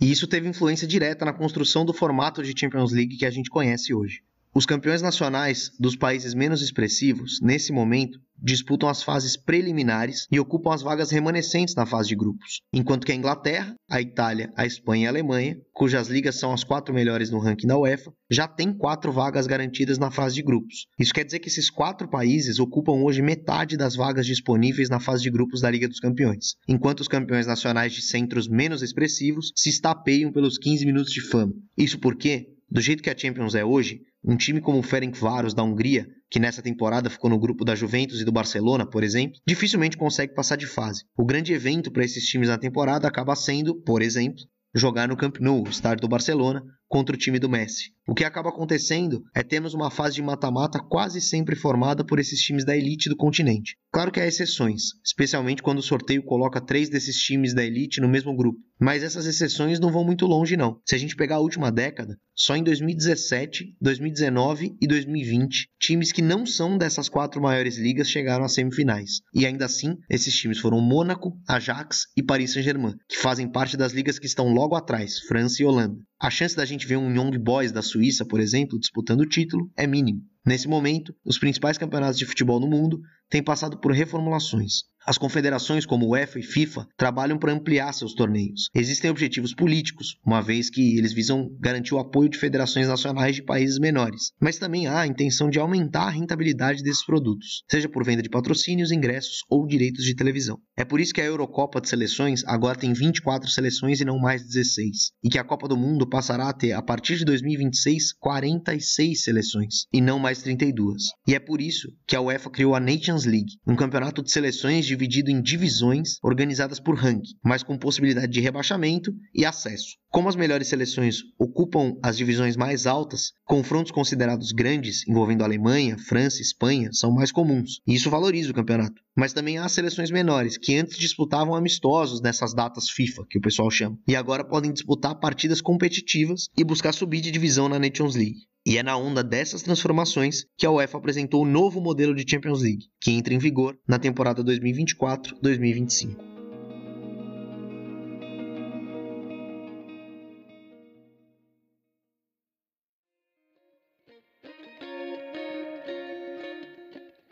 E 0.00 0.10
isso 0.10 0.26
teve 0.26 0.48
influência 0.48 0.86
direta 0.86 1.24
na 1.24 1.32
construção 1.32 1.84
do 1.84 1.94
formato 1.94 2.42
de 2.42 2.58
Champions 2.58 2.92
League 2.92 3.16
que 3.16 3.26
a 3.26 3.30
gente 3.30 3.50
conhece 3.50 3.94
hoje. 3.94 4.24
Os 4.54 4.66
campeões 4.66 5.00
nacionais 5.00 5.70
dos 5.80 5.96
países 5.96 6.34
menos 6.34 6.60
expressivos, 6.60 7.40
nesse 7.40 7.72
momento, 7.72 8.20
disputam 8.36 8.86
as 8.86 9.02
fases 9.02 9.34
preliminares 9.34 10.26
e 10.30 10.38
ocupam 10.38 10.74
as 10.74 10.82
vagas 10.82 11.10
remanescentes 11.10 11.74
na 11.74 11.86
fase 11.86 12.10
de 12.10 12.16
grupos, 12.16 12.60
enquanto 12.70 13.06
que 13.06 13.12
a 13.12 13.14
Inglaterra, 13.14 13.74
a 13.90 13.98
Itália, 13.98 14.52
a 14.54 14.66
Espanha 14.66 15.04
e 15.04 15.06
a 15.06 15.08
Alemanha, 15.08 15.56
cujas 15.72 16.08
ligas 16.08 16.38
são 16.38 16.52
as 16.52 16.64
quatro 16.64 16.92
melhores 16.92 17.30
no 17.30 17.38
ranking 17.38 17.66
da 17.66 17.78
UEFA, 17.78 18.12
já 18.30 18.46
têm 18.46 18.76
quatro 18.76 19.10
vagas 19.10 19.46
garantidas 19.46 19.96
na 19.96 20.10
fase 20.10 20.34
de 20.34 20.42
grupos. 20.42 20.86
Isso 20.98 21.14
quer 21.14 21.24
dizer 21.24 21.38
que 21.38 21.48
esses 21.48 21.70
quatro 21.70 22.06
países 22.06 22.58
ocupam 22.58 23.02
hoje 23.02 23.22
metade 23.22 23.78
das 23.78 23.96
vagas 23.96 24.26
disponíveis 24.26 24.90
na 24.90 25.00
fase 25.00 25.22
de 25.22 25.30
grupos 25.30 25.62
da 25.62 25.70
Liga 25.70 25.88
dos 25.88 25.98
Campeões, 25.98 26.56
enquanto 26.68 27.00
os 27.00 27.08
campeões 27.08 27.46
nacionais 27.46 27.94
de 27.94 28.02
centros 28.02 28.48
menos 28.48 28.82
expressivos 28.82 29.50
se 29.56 29.70
estapeiam 29.70 30.30
pelos 30.30 30.58
15 30.58 30.84
minutos 30.84 31.10
de 31.10 31.22
fama. 31.22 31.54
Isso 31.74 31.98
porque, 31.98 32.48
do 32.70 32.82
jeito 32.82 33.02
que 33.02 33.08
a 33.08 33.16
Champions 33.16 33.54
é 33.54 33.64
hoje, 33.64 34.02
um 34.24 34.36
time 34.36 34.60
como 34.60 34.78
o 34.78 34.82
Ferencváros 34.82 35.54
da 35.54 35.62
Hungria, 35.62 36.06
que 36.30 36.38
nessa 36.38 36.62
temporada 36.62 37.10
ficou 37.10 37.28
no 37.28 37.38
grupo 37.38 37.64
da 37.64 37.74
Juventus 37.74 38.20
e 38.20 38.24
do 38.24 38.32
Barcelona, 38.32 38.86
por 38.86 39.02
exemplo, 39.02 39.38
dificilmente 39.46 39.96
consegue 39.96 40.34
passar 40.34 40.56
de 40.56 40.66
fase. 40.66 41.04
O 41.16 41.24
grande 41.24 41.52
evento 41.52 41.90
para 41.90 42.04
esses 42.04 42.24
times 42.26 42.48
na 42.48 42.58
temporada 42.58 43.08
acaba 43.08 43.34
sendo, 43.34 43.74
por 43.82 44.00
exemplo, 44.00 44.42
jogar 44.74 45.06
no 45.06 45.16
Camp 45.16 45.38
Nou, 45.38 45.64
estádio 45.68 46.02
do 46.02 46.08
Barcelona, 46.08 46.62
contra 46.88 47.14
o 47.14 47.18
time 47.18 47.38
do 47.38 47.48
Messi. 47.48 47.90
O 48.06 48.14
que 48.14 48.24
acaba 48.24 48.50
acontecendo 48.50 49.22
é 49.34 49.42
termos 49.42 49.72
uma 49.74 49.90
fase 49.90 50.14
de 50.14 50.22
mata-mata 50.22 50.78
quase 50.78 51.20
sempre 51.20 51.56
formada 51.56 52.04
por 52.04 52.18
esses 52.18 52.40
times 52.40 52.64
da 52.64 52.76
elite 52.76 53.08
do 53.08 53.16
continente. 53.16 53.76
Claro 53.90 54.12
que 54.12 54.20
há 54.20 54.26
exceções, 54.26 54.82
especialmente 55.04 55.62
quando 55.62 55.78
o 55.78 55.82
sorteio 55.82 56.22
coloca 56.22 56.60
três 56.60 56.90
desses 56.90 57.16
times 57.16 57.54
da 57.54 57.64
elite 57.64 58.00
no 58.00 58.08
mesmo 58.08 58.36
grupo. 58.36 58.58
Mas 58.82 59.04
essas 59.04 59.26
exceções 59.26 59.78
não 59.78 59.92
vão 59.92 60.02
muito 60.02 60.26
longe, 60.26 60.56
não. 60.56 60.80
Se 60.84 60.96
a 60.96 60.98
gente 60.98 61.14
pegar 61.14 61.36
a 61.36 61.40
última 61.40 61.70
década, 61.70 62.18
só 62.34 62.56
em 62.56 62.64
2017, 62.64 63.76
2019 63.80 64.76
e 64.82 64.88
2020, 64.88 65.68
times 65.80 66.10
que 66.10 66.20
não 66.20 66.44
são 66.44 66.76
dessas 66.76 67.08
quatro 67.08 67.40
maiores 67.40 67.78
ligas 67.78 68.10
chegaram 68.10 68.44
às 68.44 68.54
semifinais. 68.54 69.20
E 69.32 69.46
ainda 69.46 69.66
assim, 69.66 69.96
esses 70.10 70.34
times 70.34 70.58
foram 70.58 70.80
Mônaco, 70.80 71.32
Ajax 71.48 72.06
e 72.16 72.24
Paris 72.24 72.54
Saint-Germain, 72.54 72.96
que 73.08 73.18
fazem 73.18 73.48
parte 73.48 73.76
das 73.76 73.92
ligas 73.92 74.18
que 74.18 74.26
estão 74.26 74.48
logo 74.48 74.74
atrás, 74.74 75.20
França 75.28 75.62
e 75.62 75.64
Holanda. 75.64 75.96
A 76.20 76.28
chance 76.28 76.56
da 76.56 76.64
gente 76.64 76.84
ver 76.84 76.96
um 76.96 77.14
Young 77.14 77.38
Boys 77.38 77.70
da 77.70 77.82
Suíça, 77.82 78.24
por 78.24 78.40
exemplo, 78.40 78.80
disputando 78.80 79.20
o 79.20 79.28
título 79.28 79.70
é 79.76 79.86
mínimo. 79.86 80.22
Nesse 80.44 80.66
momento, 80.66 81.14
os 81.24 81.38
principais 81.38 81.78
campeonatos 81.78 82.18
de 82.18 82.26
futebol 82.26 82.58
no 82.58 82.66
mundo 82.66 83.00
têm 83.30 83.44
passado 83.44 83.78
por 83.78 83.92
reformulações. 83.92 84.90
As 85.04 85.18
confederações 85.18 85.84
como 85.84 86.10
UEFA 86.10 86.38
e 86.38 86.42
FIFA 86.44 86.86
trabalham 86.96 87.36
para 87.36 87.52
ampliar 87.52 87.92
seus 87.92 88.14
torneios. 88.14 88.70
Existem 88.72 89.10
objetivos 89.10 89.52
políticos, 89.52 90.16
uma 90.24 90.40
vez 90.40 90.70
que 90.70 90.96
eles 90.96 91.12
visam 91.12 91.50
garantir 91.58 91.94
o 91.94 91.98
apoio 91.98 92.28
de 92.28 92.38
federações 92.38 92.86
nacionais 92.86 93.34
de 93.34 93.42
países 93.42 93.80
menores. 93.80 94.30
Mas 94.40 94.58
também 94.58 94.86
há 94.86 95.00
a 95.00 95.06
intenção 95.06 95.50
de 95.50 95.58
aumentar 95.58 96.04
a 96.04 96.10
rentabilidade 96.10 96.84
desses 96.84 97.04
produtos, 97.04 97.64
seja 97.68 97.88
por 97.88 98.04
venda 98.04 98.22
de 98.22 98.28
patrocínios, 98.28 98.92
ingressos 98.92 99.40
ou 99.50 99.66
direitos 99.66 100.04
de 100.04 100.14
televisão. 100.14 100.58
É 100.76 100.84
por 100.84 101.00
isso 101.00 101.12
que 101.12 101.20
a 101.20 101.24
Eurocopa 101.24 101.80
de 101.80 101.88
Seleções 101.88 102.44
agora 102.46 102.78
tem 102.78 102.92
24 102.92 103.50
seleções 103.50 104.00
e 104.00 104.04
não 104.04 104.20
mais 104.20 104.46
16, 104.46 105.10
e 105.24 105.28
que 105.28 105.38
a 105.38 105.44
Copa 105.44 105.66
do 105.66 105.76
Mundo 105.76 106.08
passará 106.08 106.48
a 106.48 106.52
ter, 106.52 106.72
a 106.72 106.82
partir 106.82 107.16
de 107.16 107.24
2026, 107.24 108.12
46 108.12 109.22
seleções 109.22 109.86
e 109.92 110.00
não 110.00 110.20
mais 110.20 110.42
32. 110.42 111.02
E 111.26 111.34
é 111.34 111.40
por 111.40 111.60
isso 111.60 111.88
que 112.06 112.14
a 112.14 112.20
UEFA 112.20 112.50
criou 112.50 112.76
a 112.76 112.80
Nations 112.80 113.24
League, 113.24 113.58
um 113.66 113.74
campeonato 113.74 114.22
de 114.22 114.30
seleções 114.30 114.91
dividido 114.92 115.30
em 115.30 115.40
divisões 115.40 116.18
organizadas 116.22 116.78
por 116.78 116.94
ranking, 116.94 117.32
mas 117.42 117.62
com 117.62 117.78
possibilidade 117.78 118.30
de 118.30 118.40
rebaixamento 118.40 119.10
e 119.34 119.44
acesso. 119.44 119.96
Como 120.10 120.28
as 120.28 120.36
melhores 120.36 120.68
seleções 120.68 121.22
ocupam 121.38 121.96
as 122.02 122.18
divisões 122.18 122.54
mais 122.54 122.86
altas, 122.86 123.32
confrontos 123.46 123.90
considerados 123.90 124.52
grandes 124.52 125.08
envolvendo 125.08 125.42
Alemanha, 125.42 125.96
França 125.96 126.38
e 126.38 126.42
Espanha 126.42 126.90
são 126.92 127.10
mais 127.10 127.32
comuns, 127.32 127.80
e 127.86 127.94
isso 127.94 128.10
valoriza 128.10 128.50
o 128.50 128.54
campeonato. 128.54 129.00
Mas 129.16 129.32
também 129.32 129.56
há 129.56 129.66
seleções 129.70 130.10
menores 130.10 130.58
que 130.58 130.76
antes 130.76 130.98
disputavam 130.98 131.54
amistosos 131.54 132.20
nessas 132.20 132.52
datas 132.52 132.90
FIFA, 132.90 133.24
que 133.30 133.38
o 133.38 133.42
pessoal 133.42 133.70
chama, 133.70 133.98
e 134.06 134.14
agora 134.14 134.44
podem 134.44 134.72
disputar 134.72 135.18
partidas 135.18 135.62
competitivas 135.62 136.48
e 136.56 136.62
buscar 136.62 136.92
subir 136.92 137.22
de 137.22 137.30
divisão 137.30 137.66
na 137.66 137.78
Nations 137.78 138.14
League. 138.14 138.51
E 138.64 138.78
é 138.78 138.82
na 138.82 138.96
onda 138.96 139.24
dessas 139.24 139.60
transformações 139.60 140.46
que 140.56 140.64
a 140.64 140.70
UEFA 140.70 140.96
apresentou 140.96 141.42
o 141.42 141.46
novo 141.46 141.80
modelo 141.80 142.14
de 142.14 142.24
Champions 142.28 142.62
League, 142.62 142.86
que 143.00 143.10
entra 143.10 143.34
em 143.34 143.38
vigor 143.38 143.76
na 143.88 143.98
temporada 143.98 144.42
2024-2025. 144.44 146.32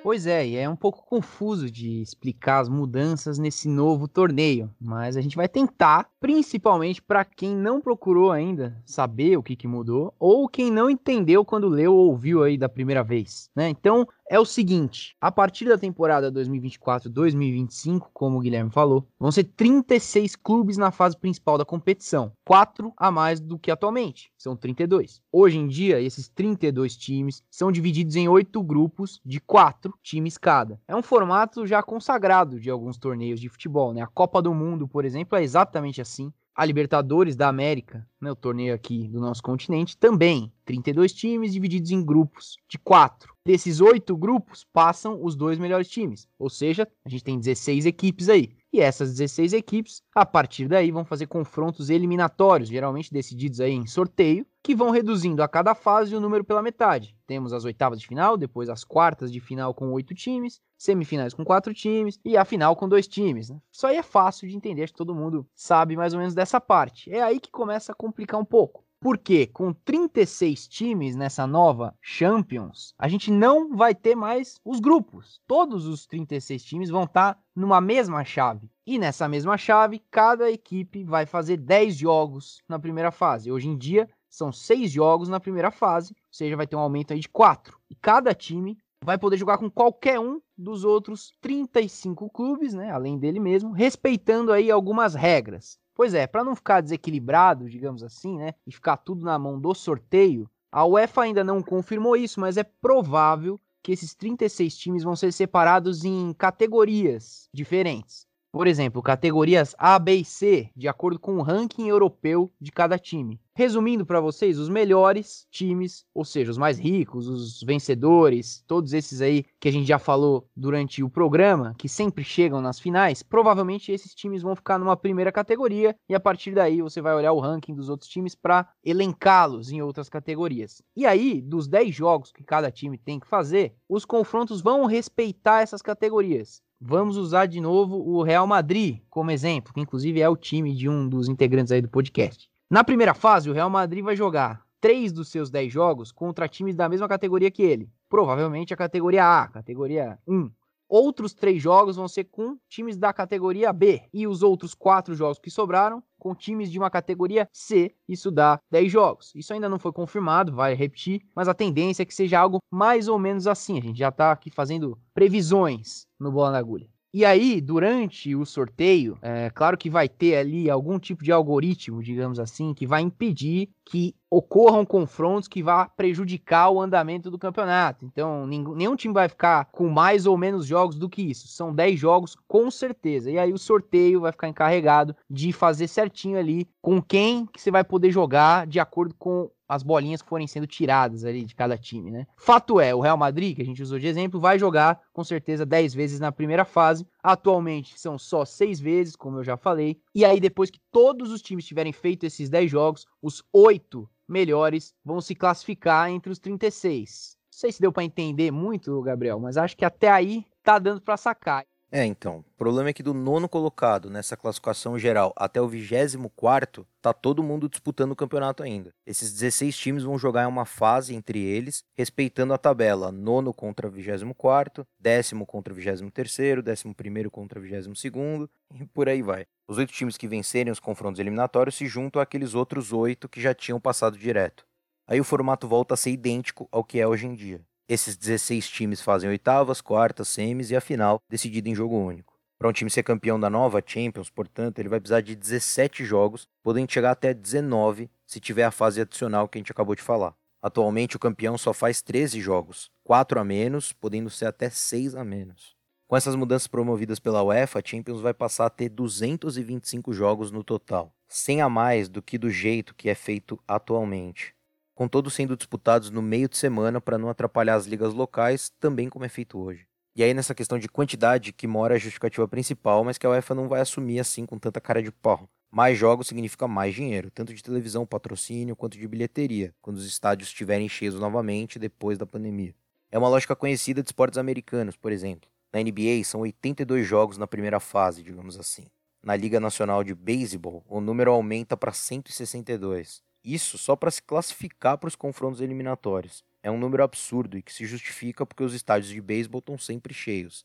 Pois 0.03 0.27
é, 0.27 0.45
e 0.45 0.57
é 0.57 0.69
um 0.69 0.75
pouco 0.75 1.05
confuso 1.05 1.71
de 1.71 2.03
explicar 2.03 2.61
as 2.61 2.69
mudanças 2.69 3.39
nesse 3.39 3.69
novo 3.69 4.09
torneio, 4.09 4.69
mas 4.81 5.17
a 5.17 5.21
gente 5.21 5.37
vai 5.37 5.47
tentar, 5.47 6.11
principalmente 6.21 7.01
para 7.01 7.25
quem 7.25 7.57
não 7.57 7.81
procurou 7.81 8.31
ainda 8.31 8.77
saber 8.85 9.39
o 9.39 9.43
que, 9.43 9.57
que 9.57 9.67
mudou, 9.67 10.15
ou 10.19 10.47
quem 10.49 10.71
não 10.71 10.91
entendeu 10.91 11.45
quando 11.45 11.69
leu 11.69 11.95
ou 11.95 12.11
ouviu 12.11 12.43
aí 12.43 12.59
da 12.59 12.69
primeira 12.69 13.03
vez, 13.03 13.51
né? 13.57 13.71
Então, 13.71 14.07
é 14.31 14.39
o 14.39 14.45
seguinte: 14.45 15.17
a 15.21 15.33
partir 15.33 15.65
da 15.65 15.77
temporada 15.77 16.31
2024-2025, 16.31 18.11
como 18.13 18.39
o 18.39 18.41
Guilherme 18.41 18.71
falou, 18.71 19.09
vão 19.19 19.33
ser 19.33 19.45
36 19.45 20.37
clubes 20.37 20.77
na 20.77 20.93
fase 20.93 21.17
principal 21.19 21.59
da 21.59 21.65
competição, 21.65 22.33
quatro 22.45 22.93
a 22.97 23.11
mais 23.11 23.41
do 23.41 23.59
que 23.59 23.71
atualmente, 23.71 24.31
são 24.39 24.55
32. 24.55 25.21
Hoje 25.33 25.59
em 25.59 25.67
dia, 25.67 26.01
esses 26.01 26.29
32 26.29 26.97
times 26.97 27.43
são 27.51 27.73
divididos 27.73 28.15
em 28.15 28.29
oito 28.29 28.63
grupos 28.63 29.21
de 29.25 29.41
quatro 29.41 29.95
times 30.03 30.39
cada. 30.39 30.81
É 30.87 30.95
um 30.95 31.03
formato 31.03 31.67
já 31.67 31.83
consagrado 31.83 32.61
de 32.61 32.71
alguns 32.71 32.99
torneios 32.99 33.41
de 33.41 33.49
futebol, 33.49 33.93
né? 33.93 34.03
A 34.03 34.07
Copa 34.07 34.41
do 34.41 34.55
Mundo, 34.55 34.87
por 34.87 35.05
exemplo, 35.05 35.37
é 35.37 35.43
exatamente 35.43 36.01
assim 36.01 36.10
a 36.55 36.65
Libertadores 36.65 37.37
da 37.37 37.49
América, 37.49 38.07
né, 38.21 38.31
o 38.31 38.37
torneio 38.37 38.75
aqui 38.75 39.09
do 39.09 39.21
nosso 39.21 39.43
continente, 39.43 39.97
também 39.97 40.53
32 40.65 41.13
times 41.13 41.53
divididos 41.53 41.91
em 41.91 42.05
grupos 42.05 42.59
de 42.69 42.79
quatro. 42.79 43.35
Desses 43.45 43.81
oito 43.81 44.17
grupos 44.17 44.65
passam 44.73 45.25
os 45.25 45.35
dois 45.35 45.59
melhores 45.59 45.89
times, 45.89 46.29
ou 46.39 46.51
seja, 46.51 46.87
a 47.05 47.09
gente 47.09 47.25
tem 47.25 47.39
16 47.39 47.87
equipes 47.87 48.29
aí. 48.29 48.60
E 48.73 48.81
essas 48.81 49.11
16 49.11 49.53
equipes, 49.53 50.01
a 50.15 50.25
partir 50.25 50.69
daí, 50.69 50.93
vão 50.93 51.05
fazer 51.05 51.27
confrontos 51.27 51.91
eliminatórios, 51.91 52.69
geralmente 52.69 53.13
decididos 53.13 53.61
aí 53.61 53.73
em 53.73 53.87
sorteio, 53.87 54.47
que 54.63 54.77
vão 54.77 54.91
reduzindo 54.91 55.43
a 55.43 55.49
cada 55.49 55.75
fase 55.75 56.15
o 56.15 56.21
número 56.21 56.45
pela 56.45 56.63
metade. 56.63 57.17
Temos 57.27 57.53
as 57.53 57.65
oitavas 57.65 58.01
de 58.01 58.07
final, 58.07 58.37
depois 58.37 58.69
as 58.69 58.85
quartas 58.85 59.33
de 59.33 59.41
final 59.41 59.75
com 59.75 59.91
oito 59.93 60.15
times, 60.15 60.61
semifinais 60.79 61.35
com 61.35 61.45
quatro 61.45 61.75
times 61.75 62.21
e 62.25 62.37
a 62.37 62.45
final 62.45 62.77
com 62.77 62.89
dois 62.89 63.09
times. 63.09 63.51
Né? 63.51 63.59
Isso 63.73 63.87
aí 63.87 63.97
é 63.97 64.03
fácil 64.03 64.49
de 64.49 64.57
entender, 64.57 64.85
acho 64.85 64.93
que 64.93 64.99
todo 64.99 65.15
mundo 65.15 65.47
sabe 65.55 65.97
mais 65.97 66.13
ou 66.13 66.21
menos 66.21 66.35
dessa 66.35 66.61
parte. 66.61 67.13
É 67.13 67.21
aí 67.23 67.41
que 67.41 67.51
começa 67.51 67.91
a 67.91 67.95
complicar 67.95 68.41
um 68.41 68.45
pouco. 68.45 68.85
Porque 69.03 69.47
com 69.47 69.73
36 69.73 70.69
times 70.69 71.17
nessa 71.17 71.47
nova 71.47 71.97
Champions, 72.03 72.95
a 72.99 73.09
gente 73.09 73.31
não 73.31 73.75
vai 73.75 73.95
ter 73.95 74.15
mais 74.15 74.61
os 74.63 74.79
grupos. 74.79 75.41
Todos 75.47 75.87
os 75.87 76.07
36 76.07 76.63
times 76.63 76.91
vão 76.91 77.05
estar 77.05 77.35
tá 77.35 77.41
numa 77.57 77.81
mesma 77.81 78.23
chave. 78.25 78.71
E 78.87 78.99
nessa 78.99 79.27
mesma 79.27 79.57
chave, 79.57 80.03
cada 80.11 80.51
equipe 80.51 81.03
vai 81.03 81.25
fazer 81.25 81.57
10 81.57 81.97
jogos 81.97 82.61
na 82.69 82.79
primeira 82.79 83.11
fase. 83.11 83.51
Hoje 83.51 83.69
em 83.69 83.79
dia, 83.79 84.07
são 84.29 84.53
6 84.53 84.91
jogos 84.91 85.31
na 85.31 85.41
primeira 85.41 85.71
fase, 85.71 86.13
ou 86.13 86.35
seja, 86.35 86.57
vai 86.57 86.67
ter 86.67 86.77
um 86.77 86.81
aumento 86.81 87.15
aí 87.15 87.21
de 87.21 87.29
4. 87.29 87.79
E 87.89 87.95
cada 87.95 88.35
time 88.35 88.77
vai 89.03 89.17
poder 89.17 89.39
jogar 89.39 89.57
com 89.57 89.71
qualquer 89.71 90.21
um 90.21 90.43
dos 90.57 90.85
outros 90.85 91.33
35 91.41 92.29
clubes, 92.29 92.75
né, 92.75 92.91
além 92.91 93.19
dele 93.19 93.41
mesmo, 93.41 93.73
respeitando 93.73 94.53
aí 94.53 94.71
algumas 94.71 95.15
regras. 95.15 95.79
Pois 95.95 96.15
é, 96.15 96.27
para 96.27 96.45
não 96.45 96.55
ficar 96.55 96.81
desequilibrado, 96.81 97.69
digamos 97.69 98.03
assim, 98.03 98.37
né, 98.39 98.55
e 98.67 98.73
ficar 98.73 98.97
tudo 98.97 99.25
na 99.25 99.39
mão 99.39 99.61
do 99.61 99.75
sorteio, 99.75 100.51
a 100.73 100.85
UEFA 100.85 101.23
ainda 101.23 101.43
não 101.43 101.63
confirmou 101.63 102.17
isso, 102.17 102.41
mas 102.41 102.57
é 102.57 102.63
provável 102.63 103.61
que 103.83 103.93
esses 103.93 104.15
36 104.15 104.77
times 104.77 105.03
vão 105.03 105.17
ser 105.17 105.33
separados 105.33 106.05
em 106.05 106.33
categorias 106.35 107.49
diferentes. 107.53 108.27
Por 108.53 108.67
exemplo, 108.67 109.03
categorias 109.03 109.75
A, 109.79 109.99
B 109.99 110.17
e 110.17 110.25
C, 110.25 110.71
de 110.77 110.89
acordo 110.89 111.19
com 111.19 111.37
o 111.37 111.43
ranking 111.43 111.89
europeu 111.89 112.53
de 112.61 112.73
cada 112.73 112.99
time. 112.99 113.41
Resumindo 113.61 114.07
para 114.07 114.23
vocês, 114.23 114.59
os 114.59 114.71
melhores 114.71 115.47
times, 115.51 116.07
ou 116.15 116.25
seja, 116.25 116.51
os 116.51 116.57
mais 116.57 116.79
ricos, 116.79 117.29
os 117.29 117.63
vencedores, 117.63 118.65
todos 118.67 118.95
esses 118.95 119.21
aí 119.21 119.45
que 119.61 119.69
a 119.69 119.71
gente 119.71 119.87
já 119.87 119.99
falou 119.99 120.49
durante 120.57 121.03
o 121.03 121.11
programa, 121.11 121.75
que 121.77 121.87
sempre 121.87 122.25
chegam 122.25 122.63
nas 122.63 122.81
finais, 122.81 123.23
provavelmente 123.23 123.93
esses 123.93 124.15
times 124.15 124.41
vão 124.41 124.57
ficar 124.57 124.79
numa 124.79 124.97
primeira 124.97 125.31
categoria 125.31 125.95
e 126.09 126.15
a 126.15 126.19
partir 126.19 126.55
daí 126.55 126.81
você 126.81 127.03
vai 127.03 127.15
olhar 127.15 127.33
o 127.33 127.39
ranking 127.39 127.75
dos 127.75 127.91
outros 127.91 128.09
times 128.09 128.35
para 128.35 128.67
elencá-los 128.83 129.71
em 129.71 129.83
outras 129.83 130.09
categorias. 130.09 130.81
E 130.97 131.05
aí, 131.05 131.43
dos 131.43 131.69
10 131.69 131.95
jogos 131.95 132.33
que 132.33 132.43
cada 132.43 132.71
time 132.71 132.97
tem 132.97 133.21
que 133.21 133.29
fazer, 133.29 133.75
os 133.87 134.07
confrontos 134.07 134.63
vão 134.63 134.87
respeitar 134.87 135.61
essas 135.61 135.83
categorias. 135.83 136.63
Vamos 136.81 137.19
usar 137.19 137.45
de 137.45 137.61
novo 137.61 137.97
o 137.97 138.23
Real 138.23 138.47
Madrid 138.47 139.03
como 139.11 139.31
exemplo, 139.31 139.75
que 139.75 139.83
inclusive 139.83 140.19
é 140.19 140.29
o 140.31 140.35
time 140.35 140.75
de 140.75 140.89
um 140.89 141.07
dos 141.07 141.29
integrantes 141.29 141.73
aí 141.73 141.83
do 141.83 141.91
podcast. 141.91 142.50
Na 142.71 142.85
primeira 142.85 143.15
fase, 143.15 143.51
o 143.51 143.53
Real 143.53 143.69
Madrid 143.69 144.05
vai 144.05 144.15
jogar 144.15 144.65
três 144.81 145.13
dos 145.13 145.29
seus 145.29 145.51
10 145.51 145.73
jogos 145.73 146.13
contra 146.13 146.47
times 146.47 146.77
da 146.77 146.89
mesma 146.89 147.09
categoria 147.09 147.51
que 147.51 147.65
ele. 147.65 147.91
Provavelmente 148.09 148.73
a 148.73 148.77
categoria 148.77 149.25
A, 149.25 149.49
categoria 149.49 150.21
1. 150.25 150.49
Outros 150.89 151.35
três 151.35 151.61
jogos 151.61 151.97
vão 151.97 152.07
ser 152.07 152.25
com 152.25 152.57
times 152.69 152.97
da 152.97 153.13
categoria 153.13 153.73
B. 153.73 154.03
E 154.15 154.25
os 154.25 154.45
outros 154.45 154.73
quatro 154.73 155.17
jogos 155.17 155.41
que 155.41 155.51
sobraram 155.51 156.01
com 156.17 156.33
times 156.33 156.71
de 156.71 156.79
uma 156.79 156.89
categoria 156.89 157.49
C. 157.53 157.93
Isso 158.09 158.31
dá 158.31 158.61
10 158.71 158.93
jogos. 158.93 159.33
Isso 159.35 159.53
ainda 159.53 159.69
não 159.69 159.79
foi 159.81 159.93
confirmado, 159.93 160.55
vai 160.55 160.73
repetir, 160.75 161.23
mas 161.35 161.49
a 161.49 161.55
tendência 161.55 162.05
é 162.05 162.07
que 162.07 162.15
seja 162.15 162.39
algo 162.39 162.61
mais 162.71 163.09
ou 163.09 163.19
menos 163.19 163.49
assim. 163.49 163.79
A 163.79 163.83
gente 163.83 163.99
já 163.99 164.11
está 164.11 164.31
aqui 164.31 164.49
fazendo 164.49 164.97
previsões 165.13 166.07
no 166.21 166.31
Bola 166.31 166.53
na 166.53 166.59
Agulha. 166.59 166.89
E 167.13 167.25
aí, 167.25 167.61
durante 167.61 168.37
o 168.37 168.47
sorteio, 168.47 169.19
é 169.21 169.51
claro 169.51 169.77
que 169.77 169.91
vai 169.91 170.09
ter 170.09 170.37
ali 170.37 170.71
algum 170.71 170.97
tipo 170.97 171.25
de 171.25 171.33
algoritmo, 171.33 172.03
digamos 172.03 172.39
assim, 172.39 172.73
que 172.73 172.87
vai 172.87 173.03
impedir 173.03 173.69
que 173.85 174.15
ocorram 174.31 174.87
confrontos 174.87 175.49
que 175.49 175.61
vá 175.61 175.89
prejudicar 175.89 176.71
o 176.71 176.81
andamento 176.81 177.29
do 177.29 177.37
campeonato. 177.37 178.05
Então, 178.05 178.47
nenhum 178.47 178.95
time 178.95 179.13
vai 179.13 179.29
ficar 179.29 179.65
com 179.73 179.89
mais 179.89 180.25
ou 180.25 180.39
menos 180.39 180.65
jogos 180.65 180.97
do 180.97 181.09
que 181.09 181.23
isso. 181.23 181.49
São 181.49 181.75
10 181.75 181.99
jogos 181.99 182.37
com 182.47 182.71
certeza. 182.71 183.29
E 183.29 183.37
aí 183.37 183.53
o 183.53 183.59
sorteio 183.59 184.21
vai 184.21 184.31
ficar 184.31 184.49
encarregado 184.49 185.17
de 185.29 185.53
fazer 185.53 185.89
certinho 185.89 186.39
ali 186.39 186.69
com 186.81 187.03
quem 187.03 187.45
que 187.47 187.61
você 187.61 187.73
vai 187.73 187.83
poder 187.83 188.13
jogar 188.13 188.69
de 188.69 188.79
acordo 188.79 189.17
com 189.19 189.51
as 189.71 189.85
bolinhas 189.85 190.21
que 190.21 190.29
forem 190.29 190.49
sendo 190.49 190.67
tiradas 190.67 191.25
ali 191.25 191.45
de 191.45 191.55
cada 191.55 191.79
time, 191.79 192.11
né? 192.11 192.27
Fato 192.37 192.81
é, 192.81 192.93
o 192.93 192.99
Real 192.99 193.17
Madrid, 193.17 193.55
que 193.55 193.63
a 193.63 193.65
gente 193.65 193.81
usou 193.81 194.01
de 194.01 194.07
exemplo, 194.09 194.41
vai 194.41 194.59
jogar 194.59 195.01
com 195.13 195.23
certeza 195.23 195.65
10 195.65 195.95
vezes 195.95 196.19
na 196.19 196.33
primeira 196.33 196.65
fase. 196.65 197.07
Atualmente 197.23 197.97
são 197.97 198.19
só 198.19 198.45
6 198.45 198.81
vezes, 198.81 199.15
como 199.15 199.39
eu 199.39 199.45
já 199.45 199.57
falei. 199.57 200.01
E 200.13 200.25
aí, 200.25 200.41
depois 200.41 200.71
que 200.71 200.81
todos 200.91 201.31
os 201.31 201.41
times 201.41 201.65
tiverem 201.65 201.93
feito 201.93 202.27
esses 202.27 202.51
10 202.51 202.69
jogos, 202.69 203.07
os 203.23 203.45
8 203.53 204.11
melhores 204.27 204.93
vão 205.05 205.21
se 205.21 205.37
classificar 205.37 206.11
entre 206.11 206.33
os 206.33 206.41
36. 206.41 207.37
Não 207.53 207.59
sei 207.61 207.71
se 207.71 207.81
deu 207.81 207.93
para 207.93 208.03
entender 208.03 208.51
muito, 208.51 209.01
Gabriel, 209.03 209.39
mas 209.39 209.57
acho 209.57 209.77
que 209.77 209.85
até 209.85 210.11
aí 210.11 210.45
tá 210.65 210.81
dando 210.81 211.01
para 211.01 211.17
sacar. 211.17 211.65
É, 211.93 212.05
então. 212.05 212.45
O 212.55 212.57
problema 212.57 212.91
é 212.91 212.93
que 212.93 213.03
do 213.03 213.13
nono 213.13 213.49
colocado 213.49 214.09
nessa 214.09 214.37
classificação 214.37 214.97
geral 214.97 215.33
até 215.37 215.61
o 215.61 215.67
vigésimo 215.67 216.31
quarto, 216.31 216.87
tá 217.03 217.13
todo 217.13 217.43
mundo 217.43 217.69
disputando 217.69 218.13
o 218.13 218.17
campeonato 218.17 218.63
ainda. 218.63 218.95
Esses 219.05 219.33
16 219.33 219.77
times 219.77 220.03
vão 220.05 220.17
jogar 220.17 220.45
em 220.45 220.47
uma 220.47 220.65
fase 220.65 221.17
entre 221.17 221.43
eles, 221.43 221.83
respeitando 221.97 222.55
a 222.55 222.59
tabela. 222.59 223.11
Nono 223.11 223.53
contra 223.53 223.91
vigésimo 223.91 224.35
quarto, 224.35 224.87
décimo 225.01 225.45
contra 225.45 225.75
vigésimo 225.75 226.13
terceiro, 226.13 226.63
décimo 226.63 226.95
primeiro 226.95 227.29
contra 227.29 227.59
vigésimo 227.59 227.97
segundo, 227.97 228.49
e 228.73 228.87
por 228.87 229.09
aí 229.09 229.21
vai. 229.21 229.47
Os 229.67 229.77
oito 229.77 229.93
times 229.93 230.17
que 230.17 230.29
vencerem 230.29 230.73
os 230.73 230.79
confrontos 230.79 231.19
eliminatórios 231.19 231.75
se 231.75 231.87
juntam 231.87 232.23
àqueles 232.23 232.55
outros 232.55 232.93
oito 232.93 233.29
que 233.29 233.41
já 233.41 233.53
tinham 233.53 233.81
passado 233.81 234.17
direto. 234.17 234.65
Aí 235.09 235.21
o 235.21 235.25
formato 235.25 235.67
volta 235.67 235.95
a 235.95 235.97
ser 235.97 236.11
idêntico 236.11 236.69
ao 236.71 236.85
que 236.85 237.01
é 237.01 237.07
hoje 237.07 237.27
em 237.27 237.35
dia. 237.35 237.61
Esses 237.91 238.17
16 238.17 238.71
times 238.71 239.01
fazem 239.01 239.29
oitavas, 239.29 239.81
quartas, 239.81 240.29
semis 240.29 240.71
e 240.71 240.77
a 240.77 240.81
final, 240.81 241.21
decidida 241.29 241.69
em 241.69 241.75
jogo 241.75 241.99
único. 241.99 242.39
Para 242.57 242.69
um 242.69 242.73
time 242.73 242.89
ser 242.89 243.03
campeão 243.03 243.41
da 243.41 243.51
nova 243.51 243.83
Champions, 243.85 244.31
portanto, 244.31 244.79
ele 244.79 244.89
vai 244.89 245.01
precisar 245.01 245.23
de 245.23 245.35
17 245.35 246.05
jogos, 246.05 246.47
podendo 246.63 246.89
chegar 246.89 247.11
até 247.11 247.35
19 247.35 248.09
se 248.25 248.39
tiver 248.39 248.63
a 248.63 248.71
fase 248.71 249.01
adicional 249.01 249.49
que 249.49 249.59
a 249.59 249.61
gente 249.61 249.73
acabou 249.73 249.97
de 249.97 250.03
falar. 250.03 250.37
Atualmente, 250.63 251.17
o 251.17 251.19
campeão 251.19 251.59
só 251.59 251.73
faz 251.73 252.01
13 252.01 252.41
jogos, 252.41 252.93
4 253.03 253.41
a 253.41 253.45
menos, 253.45 253.93
podendo 253.93 254.31
ser 254.31 254.47
até 254.47 254.71
6 254.71 255.17
a 255.17 255.25
menos. 255.25 255.75
Com 256.07 256.17
essas 256.17 256.37
mudanças 256.37 256.69
promovidas 256.69 257.19
pela 257.19 257.43
UEFA, 257.43 257.81
a 257.81 257.83
Champions 257.85 258.21
vai 258.21 258.33
passar 258.33 258.67
a 258.67 258.71
ter 258.71 258.89
225 258.89 260.13
jogos 260.13 260.53
no 260.53 260.63
total, 260.63 261.13
100 261.27 261.63
a 261.63 261.69
mais 261.69 262.09
do 262.09 262.23
que 262.23 262.39
do 262.39 262.51
jeito 262.51 262.95
que 262.95 263.11
é 263.11 263.17
feito 263.17 263.61
atualmente 263.67 264.55
com 265.01 265.09
todos 265.09 265.33
sendo 265.33 265.57
disputados 265.57 266.11
no 266.11 266.21
meio 266.21 266.47
de 266.47 266.59
semana 266.59 267.01
para 267.01 267.17
não 267.17 267.31
atrapalhar 267.31 267.75
as 267.75 267.87
ligas 267.87 268.13
locais, 268.13 268.71
também 268.79 269.09
como 269.09 269.25
é 269.25 269.31
feito 269.31 269.59
hoje. 269.59 269.87
E 270.15 270.23
aí 270.23 270.35
nessa 270.35 270.55
questão 270.55 270.79
de 270.79 270.91
quantidade 270.91 271.55
que 271.55 271.67
mora 271.67 271.95
a 271.95 271.99
justificativa 271.99 272.47
principal, 272.47 273.03
mas 273.03 273.17
que 273.17 273.25
a 273.25 273.31
UEFA 273.31 273.55
não 273.55 273.67
vai 273.67 273.81
assumir 273.81 274.21
assim 274.21 274.45
com 274.45 274.59
tanta 274.59 274.79
cara 274.79 275.03
de 275.03 275.11
pau. 275.11 275.49
Mais 275.71 275.97
jogos 275.97 276.27
significa 276.27 276.69
mais 276.69 276.95
dinheiro, 276.95 277.31
tanto 277.31 277.55
de 277.55 277.63
televisão, 277.63 278.05
patrocínio, 278.05 278.77
quanto 278.77 278.99
de 278.99 279.09
bilheteria, 279.09 279.75
quando 279.81 279.97
os 279.97 280.05
estádios 280.05 280.51
estiverem 280.51 280.87
cheios 280.87 281.15
novamente 281.15 281.79
depois 281.79 282.19
da 282.19 282.27
pandemia. 282.27 282.75
É 283.11 283.17
uma 283.17 283.31
lógica 283.31 283.57
conhecida 283.57 284.03
de 284.03 284.09
esportes 284.09 284.37
americanos, 284.37 284.99
por 284.99 285.13
exemplo. 285.13 285.49
Na 285.73 285.81
NBA 285.81 286.23
são 286.27 286.43
82 286.43 287.07
jogos 287.07 287.39
na 287.39 287.47
primeira 287.47 287.81
fase, 287.81 288.23
digamos 288.23 288.59
assim. 288.59 288.85
Na 289.23 289.35
Liga 289.35 289.59
Nacional 289.61 290.05
de 290.05 290.15
Beisebol, 290.15 290.85
o 290.87 291.01
número 291.01 291.33
aumenta 291.33 291.75
para 291.75 291.91
162. 291.91 293.23
Isso 293.45 293.79
só 293.79 293.97
para 293.97 294.11
se 294.11 294.23
classificar 294.23 294.99
para 294.99 295.09
os 295.09 295.17
confrontos 295.17 295.61
eliminatórios. 295.61 296.45
é 296.63 296.71
um 296.71 296.79
número 296.79 297.03
absurdo 297.03 297.57
e 297.57 297.63
que 297.63 297.73
se 297.73 297.87
justifica 297.87 298.45
porque 298.45 298.63
os 298.63 298.75
estádios 298.75 299.11
de 299.11 299.21
beisebol 299.21 299.61
estão 299.61 299.79
sempre 299.79 300.13
cheios. 300.13 300.63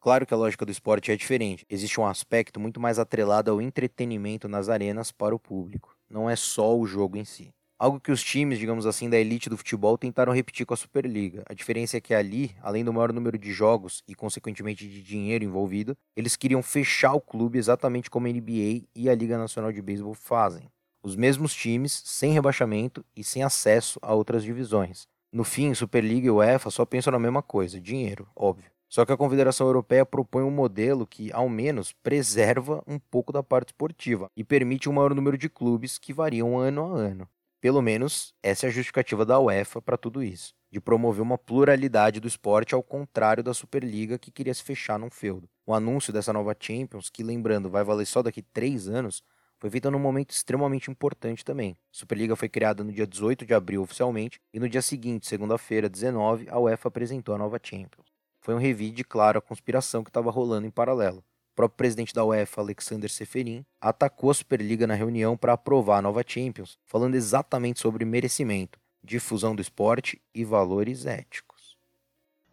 Claro 0.00 0.24
que 0.24 0.32
a 0.32 0.36
lógica 0.36 0.64
do 0.64 0.72
esporte 0.72 1.12
é 1.12 1.16
diferente. 1.16 1.66
Existe 1.68 2.00
um 2.00 2.06
aspecto 2.06 2.58
muito 2.58 2.80
mais 2.80 2.98
atrelado 2.98 3.50
ao 3.50 3.60
entretenimento 3.60 4.48
nas 4.48 4.70
arenas 4.70 5.12
para 5.12 5.34
o 5.34 5.38
público. 5.38 5.94
Não 6.08 6.30
é 6.30 6.36
só 6.36 6.74
o 6.74 6.86
jogo 6.86 7.18
em 7.18 7.24
si. 7.24 7.52
Algo 7.78 8.00
que 8.00 8.10
os 8.10 8.22
times, 8.22 8.58
digamos 8.58 8.86
assim, 8.86 9.10
da 9.10 9.18
elite 9.18 9.50
do 9.50 9.56
futebol 9.58 9.98
tentaram 9.98 10.32
repetir 10.32 10.64
com 10.64 10.72
a 10.72 10.76
Superliga. 10.76 11.42
A 11.46 11.52
diferença 11.52 11.98
é 11.98 12.00
que 12.00 12.14
ali, 12.14 12.56
além 12.62 12.82
do 12.82 12.92
maior 12.92 13.12
número 13.12 13.36
de 13.36 13.52
jogos 13.52 14.02
e, 14.08 14.14
consequentemente, 14.14 14.88
de 14.88 15.02
dinheiro 15.02 15.44
envolvido, 15.44 15.94
eles 16.16 16.36
queriam 16.36 16.62
fechar 16.62 17.12
o 17.12 17.20
clube 17.20 17.58
exatamente 17.58 18.08
como 18.08 18.26
a 18.26 18.30
NBA 18.30 18.86
e 18.94 19.10
a 19.10 19.14
Liga 19.14 19.36
Nacional 19.36 19.70
de 19.70 19.82
Beisebol 19.82 20.14
fazem. 20.14 20.70
Os 21.06 21.14
mesmos 21.14 21.54
times, 21.54 22.02
sem 22.04 22.32
rebaixamento 22.32 23.04
e 23.14 23.22
sem 23.22 23.44
acesso 23.44 23.96
a 24.02 24.12
outras 24.12 24.42
divisões. 24.42 25.06
No 25.32 25.44
fim, 25.44 25.72
Superliga 25.72 26.26
e 26.26 26.30
UEFA 26.32 26.68
só 26.68 26.84
pensam 26.84 27.12
na 27.12 27.18
mesma 27.20 27.44
coisa: 27.44 27.80
dinheiro, 27.80 28.28
óbvio. 28.34 28.72
Só 28.88 29.06
que 29.06 29.12
a 29.12 29.16
Confederação 29.16 29.68
Europeia 29.68 30.04
propõe 30.04 30.42
um 30.42 30.50
modelo 30.50 31.06
que, 31.06 31.32
ao 31.32 31.48
menos, 31.48 31.92
preserva 31.92 32.82
um 32.88 32.98
pouco 32.98 33.32
da 33.32 33.40
parte 33.40 33.68
esportiva 33.68 34.28
e 34.36 34.42
permite 34.42 34.88
um 34.88 34.94
maior 34.94 35.14
número 35.14 35.38
de 35.38 35.48
clubes 35.48 35.96
que 35.96 36.12
variam 36.12 36.58
ano 36.58 36.84
a 36.84 36.98
ano. 36.98 37.28
Pelo 37.60 37.80
menos 37.80 38.34
essa 38.42 38.66
é 38.66 38.68
a 38.68 38.72
justificativa 38.72 39.24
da 39.24 39.38
UEFA 39.38 39.80
para 39.80 39.96
tudo 39.96 40.24
isso, 40.24 40.54
de 40.72 40.80
promover 40.80 41.22
uma 41.22 41.38
pluralidade 41.38 42.18
do 42.18 42.26
esporte 42.26 42.74
ao 42.74 42.82
contrário 42.82 43.44
da 43.44 43.54
Superliga 43.54 44.18
que 44.18 44.32
queria 44.32 44.52
se 44.52 44.64
fechar 44.64 44.98
num 44.98 45.10
feudo. 45.10 45.48
O 45.64 45.72
anúncio 45.72 46.12
dessa 46.12 46.32
nova 46.32 46.56
Champions, 46.58 47.08
que 47.08 47.22
lembrando 47.22 47.70
vai 47.70 47.84
valer 47.84 48.06
só 48.06 48.24
daqui 48.24 48.42
três 48.42 48.88
anos, 48.88 49.22
foi 49.58 49.70
feita 49.70 49.90
num 49.90 49.98
momento 49.98 50.30
extremamente 50.30 50.90
importante 50.90 51.44
também. 51.44 51.72
A 51.72 51.76
Superliga 51.90 52.36
foi 52.36 52.48
criada 52.48 52.84
no 52.84 52.92
dia 52.92 53.06
18 53.06 53.46
de 53.46 53.54
abril 53.54 53.82
oficialmente 53.82 54.38
e 54.52 54.60
no 54.60 54.68
dia 54.68 54.82
seguinte, 54.82 55.26
segunda-feira, 55.26 55.88
19, 55.88 56.48
a 56.48 56.58
UEFA 56.58 56.88
apresentou 56.88 57.34
a 57.34 57.38
nova 57.38 57.58
Champions. 57.62 58.06
Foi 58.40 58.54
um 58.54 58.58
revide, 58.58 59.02
claro, 59.02 59.38
a 59.38 59.42
conspiração 59.42 60.04
que 60.04 60.10
estava 60.10 60.30
rolando 60.30 60.66
em 60.66 60.70
paralelo 60.70 61.24
próprio 61.56 61.78
presidente 61.78 62.12
da 62.12 62.22
UEFA, 62.22 62.60
Alexander 62.60 63.10
Seferin, 63.10 63.64
atacou 63.80 64.30
a 64.30 64.34
Superliga 64.34 64.86
na 64.86 64.94
reunião 64.94 65.36
para 65.36 65.54
aprovar 65.54 65.98
a 65.98 66.02
nova 66.02 66.22
Champions, 66.24 66.78
falando 66.84 67.14
exatamente 67.14 67.80
sobre 67.80 68.04
merecimento, 68.04 68.78
difusão 69.02 69.56
do 69.56 69.62
esporte 69.62 70.20
e 70.34 70.44
valores 70.44 71.06
éticos. 71.06 71.76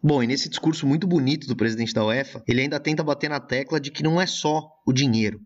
Bom, 0.02 0.22
e 0.22 0.26
nesse 0.26 0.48
discurso 0.48 0.86
muito 0.86 1.06
bonito 1.06 1.46
do 1.46 1.56
presidente 1.56 1.92
da 1.92 2.04
UEFA, 2.04 2.42
ele 2.48 2.62
ainda 2.62 2.80
tenta 2.80 3.04
bater 3.04 3.28
na 3.28 3.40
tecla 3.40 3.78
de 3.78 3.90
que 3.90 4.02
não 4.02 4.20
é 4.20 4.26
só 4.26 4.70
o 4.86 4.92
dinheiro, 4.92 5.40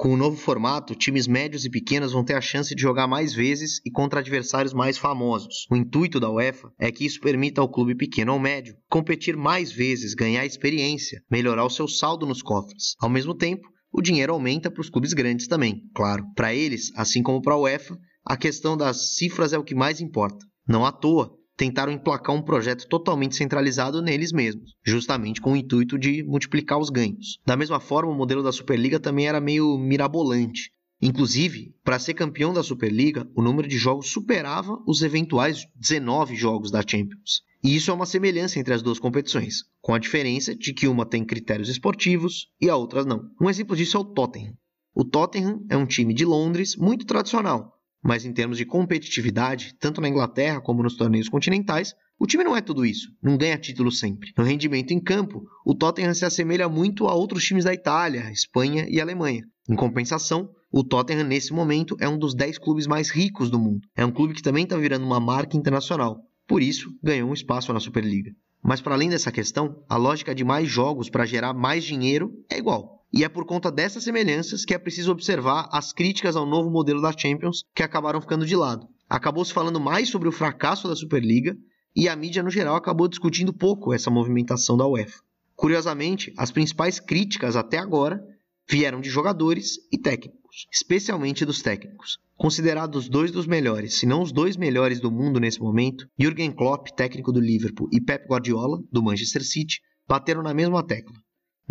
com 0.00 0.14
o 0.14 0.16
novo 0.16 0.34
formato, 0.34 0.94
times 0.94 1.26
médios 1.26 1.66
e 1.66 1.70
pequenos 1.70 2.12
vão 2.12 2.24
ter 2.24 2.32
a 2.32 2.40
chance 2.40 2.74
de 2.74 2.80
jogar 2.80 3.06
mais 3.06 3.34
vezes 3.34 3.82
e 3.84 3.90
contra 3.90 4.20
adversários 4.20 4.72
mais 4.72 4.96
famosos. 4.96 5.66
O 5.70 5.76
intuito 5.76 6.18
da 6.18 6.30
UEFA 6.30 6.72
é 6.78 6.90
que 6.90 7.04
isso 7.04 7.20
permita 7.20 7.60
ao 7.60 7.68
clube 7.68 7.94
pequeno 7.94 8.32
ou 8.32 8.38
médio 8.38 8.74
competir 8.88 9.36
mais 9.36 9.70
vezes, 9.70 10.14
ganhar 10.14 10.46
experiência, 10.46 11.22
melhorar 11.30 11.66
o 11.66 11.70
seu 11.70 11.86
saldo 11.86 12.24
nos 12.24 12.40
cofres. 12.40 12.94
Ao 12.98 13.10
mesmo 13.10 13.34
tempo, 13.34 13.68
o 13.92 14.00
dinheiro 14.00 14.32
aumenta 14.32 14.70
para 14.70 14.80
os 14.80 14.88
clubes 14.88 15.12
grandes 15.12 15.46
também, 15.46 15.82
claro. 15.94 16.24
Para 16.34 16.54
eles, 16.54 16.90
assim 16.96 17.22
como 17.22 17.42
para 17.42 17.52
a 17.52 17.60
UEFA, 17.60 17.94
a 18.24 18.38
questão 18.38 18.78
das 18.78 19.16
cifras 19.16 19.52
é 19.52 19.58
o 19.58 19.64
que 19.64 19.74
mais 19.74 20.00
importa. 20.00 20.38
Não 20.66 20.86
à 20.86 20.92
toa, 20.92 21.30
tentaram 21.60 21.92
emplacar 21.92 22.34
um 22.34 22.40
projeto 22.40 22.88
totalmente 22.88 23.36
centralizado 23.36 24.00
neles 24.00 24.32
mesmos, 24.32 24.72
justamente 24.82 25.42
com 25.42 25.52
o 25.52 25.56
intuito 25.56 25.98
de 25.98 26.22
multiplicar 26.22 26.78
os 26.78 26.88
ganhos. 26.88 27.38
Da 27.44 27.54
mesma 27.54 27.78
forma, 27.78 28.10
o 28.10 28.14
modelo 28.14 28.42
da 28.42 28.50
Superliga 28.50 28.98
também 28.98 29.28
era 29.28 29.42
meio 29.42 29.76
mirabolante. 29.76 30.72
Inclusive, 31.02 31.74
para 31.84 31.98
ser 31.98 32.14
campeão 32.14 32.54
da 32.54 32.62
Superliga, 32.62 33.30
o 33.36 33.42
número 33.42 33.68
de 33.68 33.76
jogos 33.76 34.08
superava 34.08 34.78
os 34.86 35.02
eventuais 35.02 35.66
19 35.76 36.34
jogos 36.34 36.70
da 36.70 36.80
Champions. 36.80 37.42
E 37.62 37.76
isso 37.76 37.90
é 37.90 37.94
uma 37.94 38.06
semelhança 38.06 38.58
entre 38.58 38.72
as 38.72 38.80
duas 38.80 38.98
competições, 38.98 39.56
com 39.82 39.92
a 39.92 39.98
diferença 39.98 40.54
de 40.56 40.72
que 40.72 40.88
uma 40.88 41.04
tem 41.04 41.26
critérios 41.26 41.68
esportivos 41.68 42.48
e 42.58 42.70
a 42.70 42.76
outra 42.76 43.04
não. 43.04 43.20
Um 43.38 43.50
exemplo 43.50 43.76
disso 43.76 43.98
é 43.98 44.00
o 44.00 44.04
Tottenham. 44.04 44.54
O 44.94 45.04
Tottenham 45.04 45.62
é 45.68 45.76
um 45.76 45.84
time 45.84 46.14
de 46.14 46.24
Londres 46.24 46.74
muito 46.74 47.04
tradicional, 47.04 47.78
mas 48.02 48.24
em 48.24 48.32
termos 48.32 48.58
de 48.58 48.64
competitividade, 48.64 49.74
tanto 49.78 50.00
na 50.00 50.08
Inglaterra 50.08 50.60
como 50.60 50.82
nos 50.82 50.96
torneios 50.96 51.28
continentais, 51.28 51.94
o 52.18 52.26
time 52.26 52.44
não 52.44 52.56
é 52.56 52.60
tudo 52.60 52.84
isso, 52.84 53.08
não 53.22 53.36
ganha 53.36 53.56
título 53.56 53.90
sempre. 53.90 54.32
No 54.36 54.44
rendimento 54.44 54.92
em 54.92 55.00
campo, 55.00 55.44
o 55.64 55.74
Tottenham 55.74 56.14
se 56.14 56.24
assemelha 56.24 56.68
muito 56.68 57.08
a 57.08 57.14
outros 57.14 57.44
times 57.44 57.64
da 57.64 57.72
Itália, 57.72 58.30
Espanha 58.30 58.86
e 58.88 59.00
Alemanha. 59.00 59.42
Em 59.68 59.74
compensação, 59.74 60.50
o 60.70 60.84
Tottenham 60.84 61.24
nesse 61.24 61.52
momento 61.52 61.96
é 61.98 62.08
um 62.08 62.18
dos 62.18 62.34
10 62.34 62.58
clubes 62.58 62.86
mais 62.86 63.10
ricos 63.10 63.50
do 63.50 63.58
mundo. 63.58 63.88
É 63.96 64.04
um 64.04 64.12
clube 64.12 64.34
que 64.34 64.42
também 64.42 64.64
está 64.64 64.76
virando 64.76 65.06
uma 65.06 65.18
marca 65.18 65.56
internacional. 65.56 66.20
Por 66.46 66.62
isso, 66.62 66.90
ganhou 67.02 67.30
um 67.30 67.34
espaço 67.34 67.72
na 67.72 67.80
Superliga. 67.80 68.32
Mas 68.62 68.80
para 68.80 68.94
além 68.94 69.08
dessa 69.08 69.32
questão, 69.32 69.82
a 69.88 69.96
lógica 69.96 70.34
de 70.34 70.44
mais 70.44 70.68
jogos 70.68 71.08
para 71.08 71.24
gerar 71.24 71.54
mais 71.54 71.84
dinheiro 71.84 72.32
é 72.50 72.58
igual. 72.58 72.99
E 73.12 73.24
é 73.24 73.28
por 73.28 73.44
conta 73.44 73.72
dessas 73.72 74.04
semelhanças 74.04 74.64
que 74.64 74.72
é 74.72 74.78
preciso 74.78 75.10
observar 75.10 75.68
as 75.72 75.92
críticas 75.92 76.36
ao 76.36 76.46
novo 76.46 76.70
modelo 76.70 77.02
da 77.02 77.16
Champions 77.16 77.64
que 77.74 77.82
acabaram 77.82 78.20
ficando 78.20 78.46
de 78.46 78.54
lado. 78.54 78.86
Acabou 79.08 79.44
se 79.44 79.52
falando 79.52 79.80
mais 79.80 80.08
sobre 80.08 80.28
o 80.28 80.32
fracasso 80.32 80.86
da 80.86 80.94
Superliga 80.94 81.56
e 81.94 82.08
a 82.08 82.14
mídia 82.14 82.40
no 82.40 82.50
geral 82.50 82.76
acabou 82.76 83.08
discutindo 83.08 83.52
pouco 83.52 83.92
essa 83.92 84.10
movimentação 84.10 84.76
da 84.76 84.86
UEFA. 84.86 85.18
Curiosamente, 85.56 86.32
as 86.38 86.52
principais 86.52 87.00
críticas 87.00 87.56
até 87.56 87.78
agora 87.78 88.22
vieram 88.68 89.00
de 89.00 89.10
jogadores 89.10 89.78
e 89.92 89.98
técnicos, 89.98 90.68
especialmente 90.72 91.44
dos 91.44 91.60
técnicos. 91.60 92.18
Considerados 92.36 93.08
dois 93.08 93.32
dos 93.32 93.46
melhores, 93.46 93.98
se 93.98 94.06
não 94.06 94.22
os 94.22 94.30
dois 94.30 94.56
melhores 94.56 95.00
do 95.00 95.10
mundo 95.10 95.40
nesse 95.40 95.60
momento, 95.60 96.06
Jürgen 96.16 96.52
Klopp, 96.52 96.86
técnico 96.96 97.32
do 97.32 97.40
Liverpool, 97.40 97.88
e 97.92 98.00
Pep 98.00 98.28
Guardiola, 98.28 98.78
do 98.92 99.02
Manchester 99.02 99.44
City, 99.44 99.80
bateram 100.08 100.42
na 100.42 100.54
mesma 100.54 100.86
tecla 100.86 101.16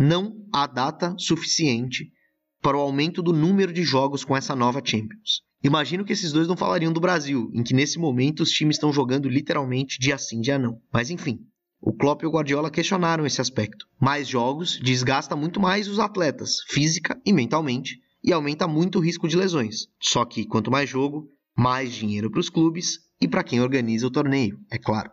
não 0.00 0.34
há 0.50 0.66
data 0.66 1.14
suficiente 1.18 2.10
para 2.62 2.74
o 2.74 2.80
aumento 2.80 3.22
do 3.22 3.34
número 3.34 3.70
de 3.70 3.82
jogos 3.82 4.24
com 4.24 4.34
essa 4.34 4.56
nova 4.56 4.80
Champions. 4.82 5.42
Imagino 5.62 6.06
que 6.06 6.12
esses 6.14 6.32
dois 6.32 6.48
não 6.48 6.56
falariam 6.56 6.90
do 6.90 7.02
Brasil, 7.02 7.50
em 7.52 7.62
que 7.62 7.74
nesse 7.74 7.98
momento 7.98 8.40
os 8.40 8.50
times 8.50 8.76
estão 8.76 8.90
jogando 8.94 9.28
literalmente 9.28 9.98
dia 10.00 10.16
sim, 10.16 10.40
dia 10.40 10.58
não. 10.58 10.80
Mas 10.90 11.10
enfim, 11.10 11.40
o 11.82 11.92
Klopp 11.92 12.22
e 12.22 12.26
o 12.26 12.30
Guardiola 12.30 12.70
questionaram 12.70 13.26
esse 13.26 13.42
aspecto. 13.42 13.84
Mais 14.00 14.26
jogos 14.26 14.80
desgasta 14.82 15.36
muito 15.36 15.60
mais 15.60 15.86
os 15.86 15.98
atletas, 15.98 16.62
física 16.68 17.20
e 17.26 17.30
mentalmente, 17.30 18.00
e 18.24 18.32
aumenta 18.32 18.66
muito 18.66 18.98
o 18.98 19.02
risco 19.02 19.28
de 19.28 19.36
lesões. 19.36 19.86
Só 20.00 20.24
que 20.24 20.46
quanto 20.46 20.70
mais 20.70 20.88
jogo, 20.88 21.28
mais 21.54 21.92
dinheiro 21.92 22.30
para 22.30 22.40
os 22.40 22.48
clubes 22.48 23.00
e 23.20 23.28
para 23.28 23.44
quem 23.44 23.60
organiza 23.60 24.06
o 24.06 24.10
torneio, 24.10 24.58
é 24.70 24.78
claro. 24.78 25.10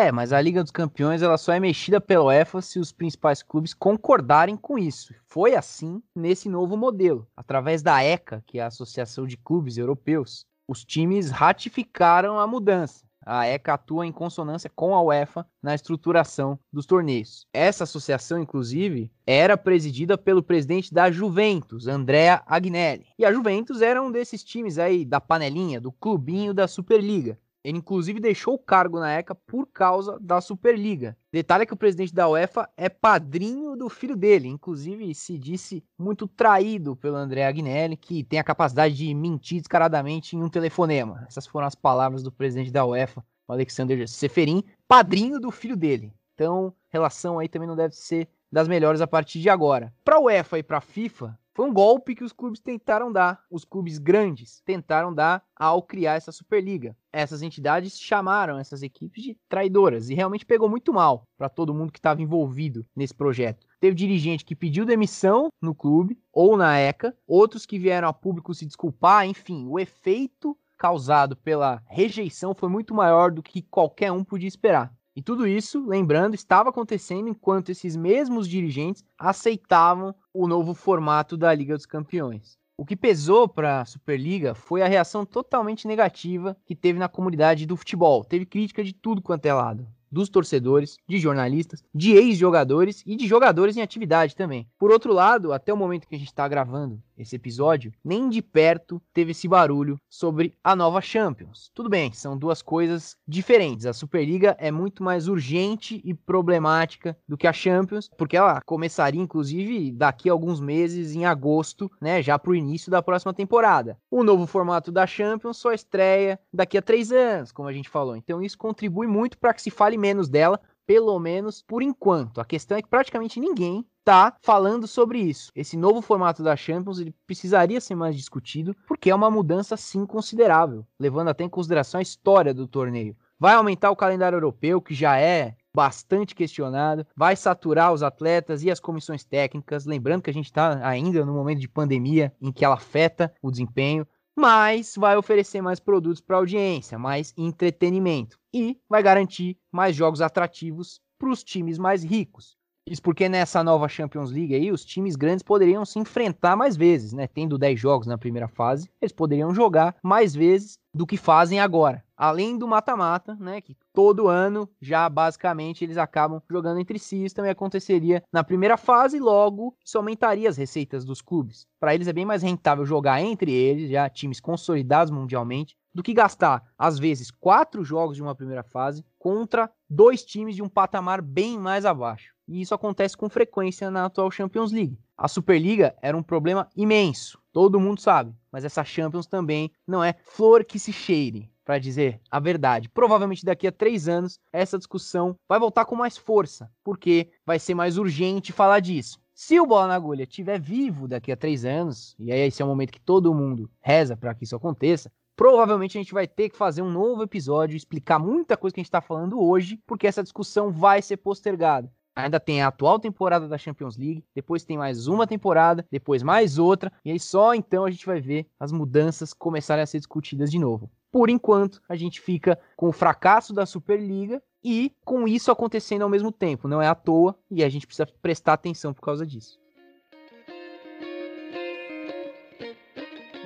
É, 0.00 0.10
mas 0.10 0.32
a 0.32 0.40
Liga 0.40 0.62
dos 0.62 0.72
Campeões 0.72 1.20
ela 1.20 1.36
só 1.36 1.52
é 1.52 1.60
mexida 1.60 2.00
pela 2.00 2.24
UEFA 2.24 2.62
se 2.62 2.78
os 2.78 2.90
principais 2.90 3.42
clubes 3.42 3.74
concordarem 3.74 4.56
com 4.56 4.78
isso. 4.78 5.14
Foi 5.26 5.54
assim 5.54 6.02
nesse 6.16 6.48
novo 6.48 6.74
modelo. 6.74 7.28
Através 7.36 7.82
da 7.82 8.02
ECA, 8.02 8.42
que 8.46 8.58
é 8.58 8.62
a 8.62 8.68
Associação 8.68 9.26
de 9.26 9.36
Clubes 9.36 9.76
Europeus, 9.76 10.46
os 10.66 10.86
times 10.86 11.30
ratificaram 11.30 12.40
a 12.40 12.46
mudança. 12.46 13.04
A 13.26 13.46
ECA 13.46 13.74
atua 13.74 14.06
em 14.06 14.12
consonância 14.12 14.72
com 14.74 14.94
a 14.94 15.02
UEFA 15.02 15.46
na 15.62 15.74
estruturação 15.74 16.58
dos 16.72 16.86
torneios. 16.86 17.46
Essa 17.52 17.84
associação, 17.84 18.40
inclusive, 18.40 19.12
era 19.26 19.54
presidida 19.54 20.16
pelo 20.16 20.42
presidente 20.42 20.94
da 20.94 21.10
Juventus, 21.10 21.86
Andrea 21.86 22.42
Agnelli. 22.46 23.04
E 23.18 23.24
a 23.26 23.30
Juventus 23.30 23.82
era 23.82 24.02
um 24.02 24.10
desses 24.10 24.42
times 24.42 24.78
aí 24.78 25.04
da 25.04 25.20
panelinha, 25.20 25.78
do 25.78 25.92
clubinho 25.92 26.54
da 26.54 26.66
Superliga. 26.66 27.38
Ele 27.62 27.78
inclusive 27.78 28.18
deixou 28.18 28.54
o 28.54 28.58
cargo 28.58 28.98
na 28.98 29.12
ECA 29.12 29.34
por 29.34 29.66
causa 29.66 30.18
da 30.20 30.40
Superliga. 30.40 31.16
Detalhe 31.32 31.62
é 31.62 31.66
que 31.66 31.74
o 31.74 31.76
presidente 31.76 32.14
da 32.14 32.28
UEFA 32.28 32.68
é 32.76 32.88
padrinho 32.88 33.76
do 33.76 33.88
filho 33.88 34.16
dele, 34.16 34.48
inclusive 34.48 35.14
se 35.14 35.38
disse 35.38 35.84
muito 35.98 36.26
traído 36.26 36.96
pelo 36.96 37.16
André 37.16 37.46
Agnelli, 37.46 37.96
que 37.96 38.24
tem 38.24 38.38
a 38.38 38.44
capacidade 38.44 38.94
de 38.94 39.14
mentir 39.14 39.58
descaradamente 39.58 40.36
em 40.36 40.42
um 40.42 40.48
telefonema. 40.48 41.24
Essas 41.28 41.46
foram 41.46 41.66
as 41.66 41.74
palavras 41.74 42.22
do 42.22 42.32
presidente 42.32 42.70
da 42.70 42.84
UEFA, 42.84 43.24
o 43.46 43.52
Alexander 43.52 44.08
Seferin, 44.08 44.64
padrinho 44.88 45.38
do 45.38 45.50
filho 45.50 45.76
dele. 45.76 46.12
Então, 46.34 46.72
relação 46.88 47.38
aí 47.38 47.48
também 47.48 47.68
não 47.68 47.76
deve 47.76 47.94
ser 47.94 48.26
das 48.50 48.66
melhores 48.66 49.00
a 49.00 49.06
partir 49.06 49.40
de 49.40 49.48
agora. 49.48 49.92
Para 50.04 50.16
a 50.16 50.20
UEFA 50.20 50.58
e 50.58 50.62
para 50.62 50.78
a 50.78 50.80
FIFA, 50.80 51.38
foi 51.54 51.68
um 51.68 51.72
golpe 51.72 52.14
que 52.14 52.24
os 52.24 52.32
clubes 52.32 52.60
tentaram 52.60 53.12
dar, 53.12 53.42
os 53.50 53.64
clubes 53.64 53.98
grandes 53.98 54.62
tentaram 54.64 55.12
dar 55.12 55.42
ao 55.56 55.82
criar 55.82 56.14
essa 56.14 56.32
Superliga. 56.32 56.96
Essas 57.12 57.42
entidades 57.42 57.98
chamaram 57.98 58.58
essas 58.58 58.82
equipes 58.82 59.22
de 59.22 59.36
traidoras 59.48 60.08
e 60.08 60.14
realmente 60.14 60.46
pegou 60.46 60.68
muito 60.68 60.92
mal 60.92 61.26
para 61.36 61.48
todo 61.48 61.74
mundo 61.74 61.92
que 61.92 61.98
estava 61.98 62.22
envolvido 62.22 62.86
nesse 62.94 63.14
projeto. 63.14 63.66
Teve 63.80 63.96
dirigente 63.96 64.44
que 64.44 64.54
pediu 64.54 64.86
demissão 64.86 65.48
no 65.60 65.74
clube 65.74 66.18
ou 66.32 66.56
na 66.56 66.78
ECA, 66.78 67.16
outros 67.26 67.66
que 67.66 67.78
vieram 67.78 68.08
a 68.08 68.12
público 68.12 68.54
se 68.54 68.64
desculpar, 68.64 69.26
enfim, 69.26 69.66
o 69.66 69.78
efeito 69.78 70.56
causado 70.78 71.36
pela 71.36 71.82
rejeição 71.86 72.54
foi 72.54 72.68
muito 72.68 72.94
maior 72.94 73.30
do 73.30 73.42
que 73.42 73.60
qualquer 73.60 74.12
um 74.12 74.24
podia 74.24 74.48
esperar. 74.48 74.90
E 75.20 75.22
tudo 75.22 75.46
isso, 75.46 75.86
lembrando, 75.86 76.34
estava 76.34 76.70
acontecendo 76.70 77.28
enquanto 77.28 77.68
esses 77.68 77.94
mesmos 77.94 78.48
dirigentes 78.48 79.04
aceitavam 79.18 80.14
o 80.32 80.48
novo 80.48 80.72
formato 80.72 81.36
da 81.36 81.52
Liga 81.52 81.76
dos 81.76 81.84
Campeões. 81.84 82.58
O 82.74 82.86
que 82.86 82.96
pesou 82.96 83.46
para 83.46 83.82
a 83.82 83.84
Superliga 83.84 84.54
foi 84.54 84.80
a 84.80 84.88
reação 84.88 85.26
totalmente 85.26 85.86
negativa 85.86 86.56
que 86.64 86.74
teve 86.74 86.98
na 86.98 87.06
comunidade 87.06 87.66
do 87.66 87.76
futebol. 87.76 88.24
Teve 88.24 88.46
crítica 88.46 88.82
de 88.82 88.94
tudo 88.94 89.20
quanto 89.20 89.44
é 89.44 89.52
lado 89.52 89.86
dos 90.10 90.28
torcedores, 90.28 90.96
de 91.06 91.18
jornalistas, 91.18 91.84
de 91.94 92.12
ex-jogadores 92.12 93.02
e 93.06 93.14
de 93.14 93.26
jogadores 93.26 93.76
em 93.76 93.82
atividade 93.82 94.34
também. 94.34 94.66
Por 94.78 94.90
outro 94.90 95.12
lado, 95.12 95.52
até 95.52 95.72
o 95.72 95.76
momento 95.76 96.08
que 96.08 96.16
a 96.16 96.18
gente 96.18 96.28
está 96.28 96.48
gravando 96.48 97.00
esse 97.20 97.36
episódio, 97.36 97.92
nem 98.04 98.28
de 98.28 98.40
perto 98.42 99.00
teve 99.12 99.32
esse 99.32 99.46
barulho 99.46 100.00
sobre 100.08 100.54
a 100.64 100.74
nova 100.74 101.00
Champions. 101.00 101.70
Tudo 101.74 101.88
bem, 101.88 102.12
são 102.12 102.36
duas 102.36 102.62
coisas 102.62 103.16
diferentes. 103.26 103.86
A 103.86 103.92
Superliga 103.92 104.56
é 104.58 104.70
muito 104.70 105.02
mais 105.02 105.28
urgente 105.28 106.00
e 106.04 106.14
problemática 106.14 107.16
do 107.28 107.36
que 107.36 107.46
a 107.46 107.52
Champions, 107.52 108.10
porque 108.16 108.36
ela 108.36 108.60
começaria 108.62 109.20
inclusive 109.20 109.92
daqui 109.92 110.28
a 110.28 110.32
alguns 110.32 110.60
meses, 110.60 111.14
em 111.14 111.24
agosto, 111.24 111.90
né, 112.00 112.22
já 112.22 112.38
para 112.38 112.50
o 112.50 112.54
início 112.54 112.90
da 112.90 113.02
próxima 113.02 113.34
temporada. 113.34 113.98
O 114.10 114.24
novo 114.24 114.46
formato 114.46 114.90
da 114.90 115.06
Champions 115.06 115.58
só 115.58 115.72
estreia 115.72 116.38
daqui 116.52 116.78
a 116.78 116.82
três 116.82 117.12
anos, 117.12 117.52
como 117.52 117.68
a 117.68 117.72
gente 117.72 117.88
falou. 117.88 118.16
Então 118.16 118.42
isso 118.42 118.56
contribui 118.56 119.06
muito 119.06 119.38
para 119.38 119.52
que 119.52 119.62
se 119.62 119.70
fale 119.70 119.96
menos 119.96 120.28
dela, 120.28 120.60
pelo 120.86 121.18
menos 121.20 121.62
por 121.62 121.82
enquanto. 121.82 122.40
A 122.40 122.44
questão 122.44 122.76
é 122.76 122.82
que 122.82 122.88
praticamente 122.88 123.38
ninguém 123.38 123.86
está 124.00 124.36
falando 124.42 124.86
sobre 124.86 125.20
isso. 125.20 125.52
Esse 125.54 125.76
novo 125.76 126.02
formato 126.02 126.42
da 126.42 126.56
Champions 126.56 126.98
ele 126.98 127.14
precisaria 127.26 127.80
ser 127.80 127.94
mais 127.94 128.16
discutido, 128.16 128.74
porque 128.86 129.10
é 129.10 129.14
uma 129.14 129.30
mudança 129.30 129.76
sim 129.76 130.04
considerável, 130.04 130.86
levando 130.98 131.28
até 131.28 131.44
em 131.44 131.48
consideração 131.48 131.98
a 131.98 132.02
história 132.02 132.52
do 132.52 132.66
torneio. 132.66 133.16
Vai 133.38 133.54
aumentar 133.54 133.90
o 133.90 133.96
calendário 133.96 134.36
europeu, 134.36 134.80
que 134.80 134.94
já 134.94 135.18
é 135.18 135.54
bastante 135.74 136.34
questionado, 136.34 137.06
vai 137.16 137.36
saturar 137.36 137.92
os 137.92 138.02
atletas 138.02 138.64
e 138.64 138.70
as 138.70 138.80
comissões 138.80 139.24
técnicas, 139.24 139.86
lembrando 139.86 140.22
que 140.22 140.30
a 140.30 140.34
gente 140.34 140.46
está 140.46 140.84
ainda 140.86 141.24
no 141.24 141.32
momento 141.32 141.60
de 141.60 141.68
pandemia 141.68 142.34
em 142.40 142.50
que 142.50 142.64
ela 142.64 142.74
afeta 142.74 143.32
o 143.40 143.50
desempenho 143.50 144.06
mas 144.40 144.94
vai 144.96 145.18
oferecer 145.18 145.60
mais 145.60 145.78
produtos 145.78 146.20
para 146.20 146.38
audiência, 146.38 146.98
mais 146.98 147.34
entretenimento 147.36 148.38
e 148.54 148.80
vai 148.88 149.02
garantir 149.02 149.58
mais 149.70 149.94
jogos 149.94 150.22
atrativos 150.22 150.98
para 151.18 151.28
os 151.28 151.44
times 151.44 151.76
mais 151.76 152.02
ricos. 152.02 152.56
Isso 152.86 153.02
porque 153.02 153.28
nessa 153.28 153.62
nova 153.62 153.88
Champions 153.88 154.30
League 154.30 154.54
aí, 154.54 154.72
os 154.72 154.84
times 154.84 155.14
grandes 155.14 155.42
poderiam 155.42 155.84
se 155.84 155.98
enfrentar 155.98 156.56
mais 156.56 156.76
vezes, 156.76 157.12
né? 157.12 157.26
Tendo 157.26 157.58
10 157.58 157.78
jogos 157.78 158.06
na 158.06 158.18
primeira 158.18 158.48
fase, 158.48 158.90
eles 159.00 159.12
poderiam 159.12 159.54
jogar 159.54 159.96
mais 160.02 160.34
vezes 160.34 160.78
do 160.92 161.06
que 161.06 161.16
fazem 161.16 161.60
agora. 161.60 162.02
Além 162.16 162.58
do 162.58 162.66
mata-mata, 162.66 163.36
né? 163.38 163.60
Que 163.60 163.76
todo 163.92 164.28
ano 164.28 164.68
já 164.80 165.08
basicamente 165.08 165.84
eles 165.84 165.96
acabam 165.96 166.42
jogando 166.50 166.80
entre 166.80 166.98
si. 166.98 167.24
Isso 167.24 167.34
também 167.34 167.50
aconteceria 167.50 168.22
na 168.32 168.42
primeira 168.42 168.76
fase, 168.76 169.20
logo 169.20 169.76
isso 169.84 169.96
aumentaria 169.96 170.48
as 170.48 170.56
receitas 170.56 171.04
dos 171.04 171.22
clubes. 171.22 171.66
Para 171.78 171.94
eles 171.94 172.08
é 172.08 172.12
bem 172.12 172.24
mais 172.24 172.42
rentável 172.42 172.84
jogar 172.84 173.20
entre 173.22 173.52
eles, 173.52 173.90
já 173.90 174.08
times 174.08 174.40
consolidados 174.40 175.12
mundialmente, 175.12 175.76
do 175.94 176.02
que 176.02 176.14
gastar, 176.14 176.62
às 176.78 176.98
vezes, 176.98 177.32
quatro 177.32 177.82
jogos 177.84 178.16
de 178.16 178.22
uma 178.22 178.34
primeira 178.34 178.62
fase 178.62 179.04
contra 179.18 179.68
dois 179.88 180.24
times 180.24 180.54
de 180.54 180.62
um 180.62 180.68
patamar 180.68 181.20
bem 181.20 181.58
mais 181.58 181.84
abaixo 181.84 182.32
e 182.50 182.60
isso 182.60 182.74
acontece 182.74 183.16
com 183.16 183.30
frequência 183.30 183.90
na 183.90 184.06
atual 184.06 184.28
Champions 184.30 184.72
League. 184.72 184.98
A 185.16 185.28
Superliga 185.28 185.94
era 186.02 186.16
um 186.16 186.22
problema 186.22 186.68
imenso, 186.76 187.40
todo 187.52 187.78
mundo 187.78 188.00
sabe, 188.00 188.34
mas 188.50 188.64
essa 188.64 188.82
Champions 188.82 189.26
também 189.26 189.70
não 189.86 190.02
é 190.02 190.16
flor 190.24 190.64
que 190.64 190.78
se 190.78 190.92
cheire, 190.92 191.48
para 191.64 191.78
dizer 191.78 192.20
a 192.28 192.40
verdade. 192.40 192.88
Provavelmente 192.88 193.44
daqui 193.44 193.68
a 193.68 193.72
três 193.72 194.08
anos 194.08 194.40
essa 194.52 194.76
discussão 194.76 195.36
vai 195.48 195.60
voltar 195.60 195.84
com 195.84 195.94
mais 195.94 196.16
força, 196.16 196.68
porque 196.82 197.30
vai 197.46 197.60
ser 197.60 197.74
mais 197.74 197.96
urgente 197.96 198.52
falar 198.52 198.80
disso. 198.80 199.20
Se 199.32 199.60
o 199.60 199.66
Bola 199.66 199.86
na 199.86 199.94
Agulha 199.94 200.24
estiver 200.24 200.60
vivo 200.60 201.06
daqui 201.06 201.30
a 201.30 201.36
três 201.36 201.64
anos, 201.64 202.16
e 202.18 202.32
aí 202.32 202.40
esse 202.40 202.60
é 202.60 202.64
o 202.64 202.68
momento 202.68 202.92
que 202.92 203.00
todo 203.00 203.32
mundo 203.32 203.70
reza 203.80 204.16
para 204.16 204.34
que 204.34 204.42
isso 204.42 204.56
aconteça, 204.56 205.12
provavelmente 205.36 205.96
a 205.96 206.00
gente 206.00 206.12
vai 206.12 206.26
ter 206.26 206.50
que 206.50 206.56
fazer 206.56 206.82
um 206.82 206.90
novo 206.90 207.22
episódio, 207.22 207.76
explicar 207.76 208.18
muita 208.18 208.56
coisa 208.56 208.74
que 208.74 208.80
a 208.80 208.82
gente 208.82 208.88
está 208.88 209.00
falando 209.00 209.40
hoje, 209.40 209.80
porque 209.86 210.06
essa 210.08 210.22
discussão 210.22 210.72
vai 210.72 211.00
ser 211.00 211.18
postergada. 211.18 211.90
Ainda 212.14 212.40
tem 212.40 212.60
a 212.60 212.68
atual 212.68 212.98
temporada 212.98 213.46
da 213.48 213.56
Champions 213.56 213.96
League, 213.96 214.24
depois 214.34 214.64
tem 214.64 214.76
mais 214.76 215.06
uma 215.06 215.26
temporada, 215.26 215.86
depois 215.90 216.22
mais 216.22 216.58
outra, 216.58 216.92
e 217.04 217.10
aí 217.10 217.20
só 217.20 217.54
então 217.54 217.84
a 217.84 217.90
gente 217.90 218.04
vai 218.04 218.20
ver 218.20 218.46
as 218.58 218.72
mudanças 218.72 219.32
começarem 219.32 219.82
a 219.82 219.86
ser 219.86 219.98
discutidas 219.98 220.50
de 220.50 220.58
novo. 220.58 220.90
Por 221.10 221.28
enquanto, 221.28 221.80
a 221.88 221.96
gente 221.96 222.20
fica 222.20 222.58
com 222.76 222.88
o 222.88 222.92
fracasso 222.92 223.52
da 223.52 223.66
Superliga 223.66 224.42
e 224.62 224.94
com 225.04 225.26
isso 225.26 225.50
acontecendo 225.50 226.02
ao 226.02 226.08
mesmo 226.08 226.30
tempo. 226.30 226.68
Não 226.68 226.80
é 226.80 226.86
à 226.86 226.94
toa 226.94 227.36
e 227.50 227.64
a 227.64 227.68
gente 227.68 227.86
precisa 227.86 228.06
prestar 228.20 228.52
atenção 228.52 228.92
por 228.92 229.02
causa 229.02 229.26
disso. 229.26 229.58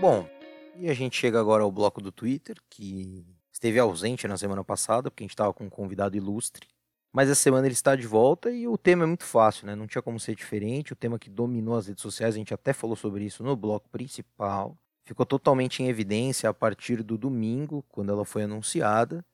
Bom, 0.01 0.29
e 0.77 0.91
a 0.91 0.95
gente 0.95 1.17
chega 1.17 1.41
agora 1.41 1.63
ao 1.63 1.73
bloco 1.73 2.01
do 2.03 2.13
Twitter, 2.13 2.57
que 2.69 3.25
esteve 3.51 3.79
ausente 3.79 4.29
na 4.29 4.37
semana 4.37 4.65
passada, 4.65 5.11
porque 5.11 5.23
a 5.23 5.27
gente 5.27 5.33
estava 5.33 5.55
com 5.55 5.65
um 5.65 5.71
convidado 5.71 6.17
ilustre. 6.17 6.69
Mas 7.15 7.31
essa 7.31 7.41
semana 7.41 7.65
ele 7.65 7.75
está 7.75 7.95
de 7.95 8.09
volta 8.09 8.51
e 8.51 8.67
o 8.67 8.77
tema 8.77 9.05
é 9.05 9.07
muito 9.07 9.23
fácil, 9.23 9.69
né? 9.69 9.77
Não 9.77 9.87
tinha 9.87 10.03
como 10.03 10.19
ser 10.19 10.35
diferente. 10.35 10.93
O 10.93 10.97
tema 10.97 11.17
que 11.17 11.31
dominou 11.31 11.77
as 11.77 11.87
redes 11.87 12.03
sociais, 12.03 12.35
a 12.35 12.39
gente 12.39 12.53
até 12.53 12.73
falou 12.73 12.97
sobre 12.97 13.25
isso 13.25 13.45
no 13.45 13.55
bloco 13.55 13.89
principal. 13.89 14.77
Ficou 15.05 15.25
totalmente 15.25 15.81
em 15.81 15.87
evidência 15.89 16.51
a 16.51 16.53
partir 16.53 17.05
do 17.05 17.17
domingo, 17.17 17.85
quando 17.89 18.11
ela 18.11 18.25
foi 18.25 18.43
anunciada. 18.43 19.25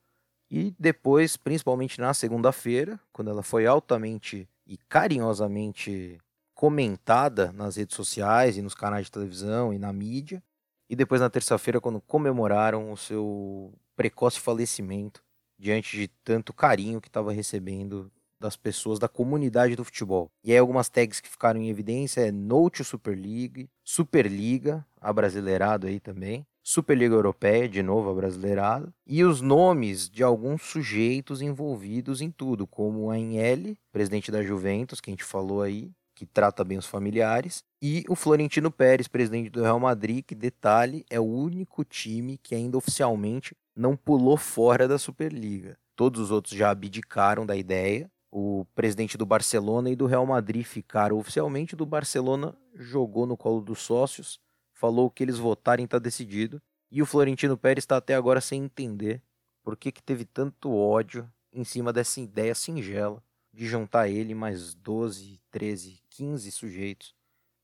E 0.47 0.75
depois, 0.77 1.35
principalmente 1.35 1.99
na 1.99 2.13
segunda-feira, 2.13 2.99
quando 3.11 3.31
ela 3.31 3.41
foi 3.41 3.65
altamente 3.65 4.47
e 4.67 4.77
carinhosamente 4.77 6.19
comentada 6.53 7.51
nas 7.51 7.77
redes 7.77 7.95
sociais 7.95 8.57
e 8.57 8.61
nos 8.61 8.75
canais 8.75 9.05
de 9.05 9.11
televisão 9.11 9.73
e 9.73 9.79
na 9.79 9.91
mídia. 9.91 10.43
E 10.87 10.95
depois 10.95 11.19
na 11.19 11.31
terça-feira, 11.31 11.81
quando 11.81 11.99
comemoraram 11.99 12.91
o 12.91 12.97
seu 12.97 13.73
precoce 13.95 14.39
falecimento 14.39 15.23
diante 15.61 15.95
de 15.95 16.07
tanto 16.23 16.51
carinho 16.51 16.99
que 16.99 17.07
estava 17.07 17.31
recebendo 17.31 18.11
das 18.39 18.57
pessoas 18.57 18.97
da 18.97 19.07
comunidade 19.07 19.75
do 19.75 19.85
futebol. 19.85 20.31
E 20.43 20.51
aí 20.51 20.57
algumas 20.57 20.89
tags 20.89 21.21
que 21.21 21.29
ficaram 21.29 21.61
em 21.61 21.69
evidência 21.69 22.21
é 22.21 22.31
Note 22.31 22.83
Super 22.83 23.15
League, 23.15 23.69
Superliga, 23.83 24.83
a 24.99 25.13
brasileirado 25.13 25.85
aí 25.85 25.99
também, 25.99 26.43
Superliga 26.63 27.13
Europeia, 27.13 27.69
de 27.69 27.83
novo 27.83 28.09
a 28.09 28.13
brasileirada, 28.13 28.91
e 29.05 29.23
os 29.23 29.41
nomes 29.41 30.09
de 30.09 30.23
alguns 30.23 30.63
sujeitos 30.63 31.41
envolvidos 31.41 32.21
em 32.21 32.31
tudo, 32.31 32.65
como 32.65 33.11
a 33.11 33.19
L, 33.19 33.77
presidente 33.91 34.31
da 34.31 34.41
Juventus, 34.41 34.99
que 34.99 35.11
a 35.11 35.13
gente 35.13 35.23
falou 35.23 35.61
aí, 35.61 35.91
que 36.21 36.25
trata 36.27 36.63
bem 36.63 36.77
os 36.77 36.85
familiares, 36.85 37.63
e 37.81 38.05
o 38.07 38.15
Florentino 38.15 38.69
Pérez, 38.69 39.07
presidente 39.07 39.49
do 39.49 39.63
Real 39.63 39.79
Madrid, 39.79 40.23
que 40.23 40.35
detalhe, 40.35 41.03
é 41.09 41.19
o 41.19 41.23
único 41.23 41.83
time 41.83 42.37
que 42.37 42.53
ainda 42.53 42.77
oficialmente 42.77 43.57
não 43.75 43.97
pulou 43.97 44.37
fora 44.37 44.87
da 44.87 44.99
Superliga. 44.99 45.79
Todos 45.95 46.21
os 46.21 46.29
outros 46.29 46.55
já 46.55 46.69
abdicaram 46.69 47.43
da 47.43 47.55
ideia. 47.55 48.07
O 48.29 48.67
presidente 48.75 49.17
do 49.17 49.25
Barcelona 49.25 49.89
e 49.89 49.95
do 49.95 50.05
Real 50.05 50.23
Madrid 50.23 50.63
ficaram 50.63 51.17
oficialmente. 51.17 51.75
Do 51.75 51.87
Barcelona 51.87 52.55
jogou 52.75 53.25
no 53.25 53.35
colo 53.35 53.59
dos 53.59 53.79
sócios, 53.79 54.39
falou 54.71 55.09
que 55.09 55.23
eles 55.23 55.39
votarem 55.39 55.85
está 55.85 55.97
decidido. 55.97 56.61
E 56.91 57.01
o 57.01 57.05
Florentino 57.07 57.57
Pérez 57.57 57.81
está 57.81 57.97
até 57.97 58.13
agora 58.13 58.39
sem 58.39 58.65
entender 58.65 59.23
por 59.63 59.75
que, 59.75 59.91
que 59.91 60.03
teve 60.03 60.23
tanto 60.23 60.71
ódio 60.71 61.27
em 61.51 61.63
cima 61.63 61.91
dessa 61.91 62.21
ideia 62.21 62.53
singela 62.53 63.23
de 63.53 63.67
juntar 63.67 64.09
ele 64.09 64.33
mais 64.33 64.73
12, 64.73 65.39
13, 65.51 66.01
15 66.09 66.51
sujeitos 66.51 67.15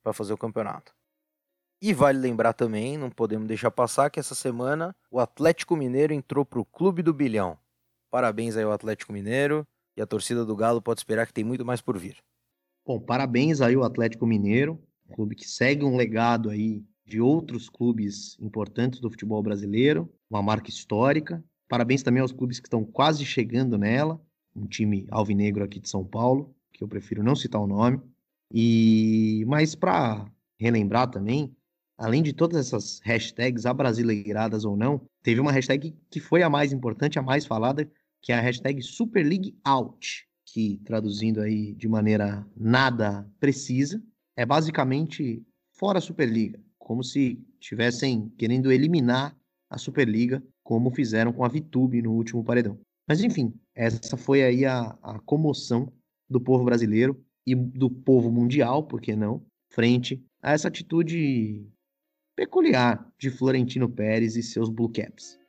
para 0.03 0.13
fazer 0.13 0.33
o 0.33 0.37
campeonato. 0.37 0.93
E 1.81 1.93
vale 1.93 2.17
lembrar 2.17 2.53
também, 2.53 2.97
não 2.97 3.09
podemos 3.09 3.47
deixar 3.47 3.69
passar, 3.69 4.09
que 4.09 4.19
essa 4.19 4.33
semana 4.33 4.95
o 5.11 5.19
Atlético 5.19 5.75
Mineiro 5.75 6.13
entrou 6.13 6.43
para 6.43 6.59
o 6.59 6.65
Clube 6.65 7.03
do 7.03 7.13
Bilhão. 7.13 7.57
Parabéns 8.09 8.57
aí 8.57 8.63
ao 8.63 8.71
Atlético 8.71 9.13
Mineiro 9.13 9.67
e 9.95 10.01
a 10.01 10.07
torcida 10.07 10.43
do 10.43 10.55
Galo 10.55 10.81
pode 10.81 10.99
esperar 10.99 11.27
que 11.27 11.33
tem 11.33 11.43
muito 11.43 11.63
mais 11.63 11.81
por 11.81 11.97
vir. 11.97 12.17
Bom, 12.85 12.99
parabéns 12.99 13.61
aí 13.61 13.75
ao 13.75 13.83
Atlético 13.83 14.25
Mineiro, 14.25 14.81
clube 15.13 15.35
que 15.35 15.47
segue 15.47 15.83
um 15.83 15.95
legado 15.95 16.49
aí 16.49 16.83
de 17.05 17.21
outros 17.21 17.69
clubes 17.69 18.37
importantes 18.39 18.99
do 18.99 19.09
futebol 19.09 19.41
brasileiro, 19.41 20.11
uma 20.29 20.41
marca 20.41 20.69
histórica. 20.69 21.43
Parabéns 21.67 22.03
também 22.03 22.21
aos 22.21 22.31
clubes 22.31 22.59
que 22.59 22.67
estão 22.67 22.83
quase 22.83 23.25
chegando 23.25 23.77
nela, 23.77 24.21
um 24.57 24.65
time 24.65 25.07
alvinegro 25.11 25.63
aqui 25.63 25.79
de 25.79 25.89
São 25.89 26.03
Paulo, 26.03 26.53
que 26.73 26.83
eu 26.83 26.87
prefiro 26.87 27.23
não 27.23 27.35
citar 27.35 27.61
o 27.61 27.67
nome. 27.67 28.01
E 28.51 29.43
mas 29.47 29.75
para 29.75 30.25
relembrar 30.59 31.09
também, 31.09 31.55
além 31.97 32.23
de 32.23 32.33
todas 32.33 32.57
essas 32.67 32.99
hashtags 33.03 33.65
abrasileiradas 33.65 34.65
ou 34.65 34.75
não, 34.75 35.01
teve 35.21 35.39
uma 35.39 35.51
hashtag 35.51 35.95
que 36.09 36.19
foi 36.19 36.43
a 36.43 36.49
mais 36.49 36.71
importante, 36.71 37.19
a 37.19 37.21
mais 37.21 37.45
falada, 37.45 37.89
que 38.21 38.31
é 38.31 38.35
a 38.35 38.41
hashtag 38.41 38.81
Super 38.81 39.23
League 39.23 39.55
Out, 39.63 40.27
que 40.45 40.79
traduzindo 40.85 41.41
aí 41.41 41.73
de 41.73 41.87
maneira 41.87 42.47
nada 42.55 43.29
precisa, 43.39 44.01
é 44.35 44.45
basicamente 44.45 45.43
fora 45.73 45.99
a 45.99 46.01
Superliga, 46.01 46.59
como 46.77 47.03
se 47.03 47.39
tivessem 47.59 48.29
querendo 48.37 48.71
eliminar 48.71 49.35
a 49.69 49.77
Superliga, 49.77 50.41
como 50.63 50.91
fizeram 50.91 51.33
com 51.33 51.43
a 51.43 51.49
Vitube 51.49 52.01
no 52.01 52.13
último 52.13 52.43
paredão. 52.43 52.79
Mas 53.07 53.21
enfim, 53.21 53.53
essa 53.77 54.17
foi 54.17 54.41
aí 54.41 54.65
a, 54.65 54.97
a 55.03 55.19
comoção 55.19 55.93
do 56.27 56.41
povo 56.41 56.65
brasileiro 56.65 57.23
e 57.45 57.53
do 57.53 57.91
povo 57.91 58.31
mundial, 58.31 58.83
por 58.83 58.99
que 58.99 59.15
não, 59.15 59.45
frente 59.69 60.19
a 60.41 60.53
essa 60.53 60.67
atitude 60.67 61.63
peculiar 62.35 63.07
de 63.19 63.29
Florentino 63.29 63.87
Pérez 63.87 64.35
e 64.35 64.41
seus 64.41 64.69
Blue 64.69 64.89
Caps. 64.89 65.39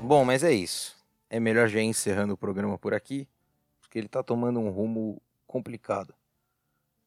Bom, 0.00 0.24
mas 0.24 0.44
é 0.44 0.52
isso. 0.52 0.94
É 1.28 1.40
melhor 1.40 1.66
já 1.66 1.80
ir 1.80 1.86
encerrando 1.86 2.34
o 2.34 2.36
programa 2.36 2.78
por 2.78 2.94
aqui, 2.94 3.26
porque 3.94 4.00
ele 4.00 4.06
está 4.06 4.24
tomando 4.24 4.58
um 4.58 4.70
rumo 4.70 5.22
complicado. 5.46 6.12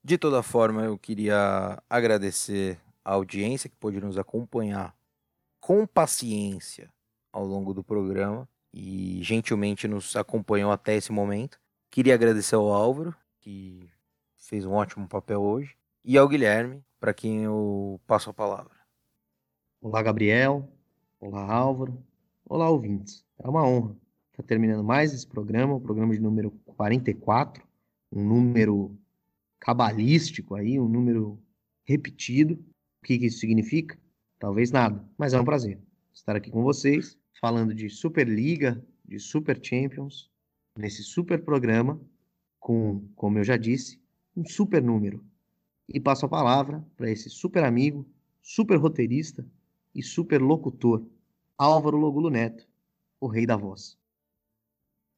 De 0.01 0.17
toda 0.17 0.41
forma, 0.41 0.85
eu 0.85 0.97
queria 0.97 1.83
agradecer 1.89 2.79
a 3.03 3.11
audiência 3.11 3.69
que 3.69 3.75
pôde 3.75 3.99
nos 3.99 4.17
acompanhar 4.17 4.95
com 5.59 5.85
paciência 5.85 6.89
ao 7.29 7.45
longo 7.45 7.73
do 7.73 7.83
programa 7.83 8.47
e 8.73 9.21
gentilmente 9.21 9.85
nos 9.85 10.15
acompanhou 10.15 10.71
até 10.71 10.95
esse 10.95 11.11
momento. 11.11 11.59
Queria 11.91 12.13
agradecer 12.13 12.55
ao 12.55 12.71
Álvaro, 12.71 13.13
que 13.41 13.89
fez 14.37 14.65
um 14.65 14.71
ótimo 14.71 15.09
papel 15.09 15.41
hoje, 15.41 15.75
e 16.05 16.17
ao 16.17 16.29
Guilherme, 16.29 16.81
para 17.01 17.13
quem 17.13 17.43
eu 17.43 17.99
passo 18.07 18.29
a 18.29 18.33
palavra. 18.33 18.77
Olá, 19.81 20.01
Gabriel. 20.01 20.71
Olá, 21.19 21.51
Álvaro. 21.51 22.01
Olá, 22.45 22.69
ouvintes. 22.69 23.25
É 23.39 23.49
uma 23.49 23.67
honra 23.67 23.93
estar 24.31 24.43
terminando 24.43 24.85
mais 24.85 25.13
esse 25.13 25.27
programa, 25.27 25.73
o 25.73 25.81
programa 25.81 26.13
de 26.13 26.21
número 26.21 26.51
44, 26.77 27.63
um 28.11 28.23
número 28.23 28.97
cabalístico 29.59 30.55
aí, 30.55 30.79
um 30.79 30.87
número 30.87 31.37
repetido. 31.83 32.53
O 33.01 33.05
que, 33.05 33.17
que 33.17 33.25
isso 33.25 33.39
significa? 33.39 33.99
Talvez 34.39 34.71
nada, 34.71 35.03
mas 35.17 35.33
é 35.33 35.41
um 35.41 35.45
prazer 35.45 35.79
estar 36.13 36.35
aqui 36.35 36.49
com 36.49 36.63
vocês, 36.63 37.17
falando 37.39 37.73
de 37.73 37.89
Superliga, 37.89 38.83
de 39.05 39.19
Super 39.19 39.59
Champions, 39.63 40.29
nesse 40.77 41.03
super 41.03 41.43
programa, 41.43 41.99
com, 42.59 43.07
como 43.15 43.37
eu 43.37 43.43
já 43.43 43.55
disse, 43.55 44.01
um 44.35 44.43
super 44.45 44.81
número. 44.81 45.23
E 45.87 45.99
passo 45.99 46.25
a 46.25 46.29
palavra 46.29 46.85
para 46.95 47.09
esse 47.09 47.29
super 47.29 47.63
amigo, 47.63 48.05
super 48.41 48.77
roteirista 48.77 49.45
e 49.93 50.03
super 50.03 50.41
locutor, 50.41 51.05
Álvaro 51.57 51.97
Logulo 51.97 52.29
Neto, 52.29 52.67
o 53.19 53.27
rei 53.27 53.45
da 53.45 53.55
voz. 53.55 53.96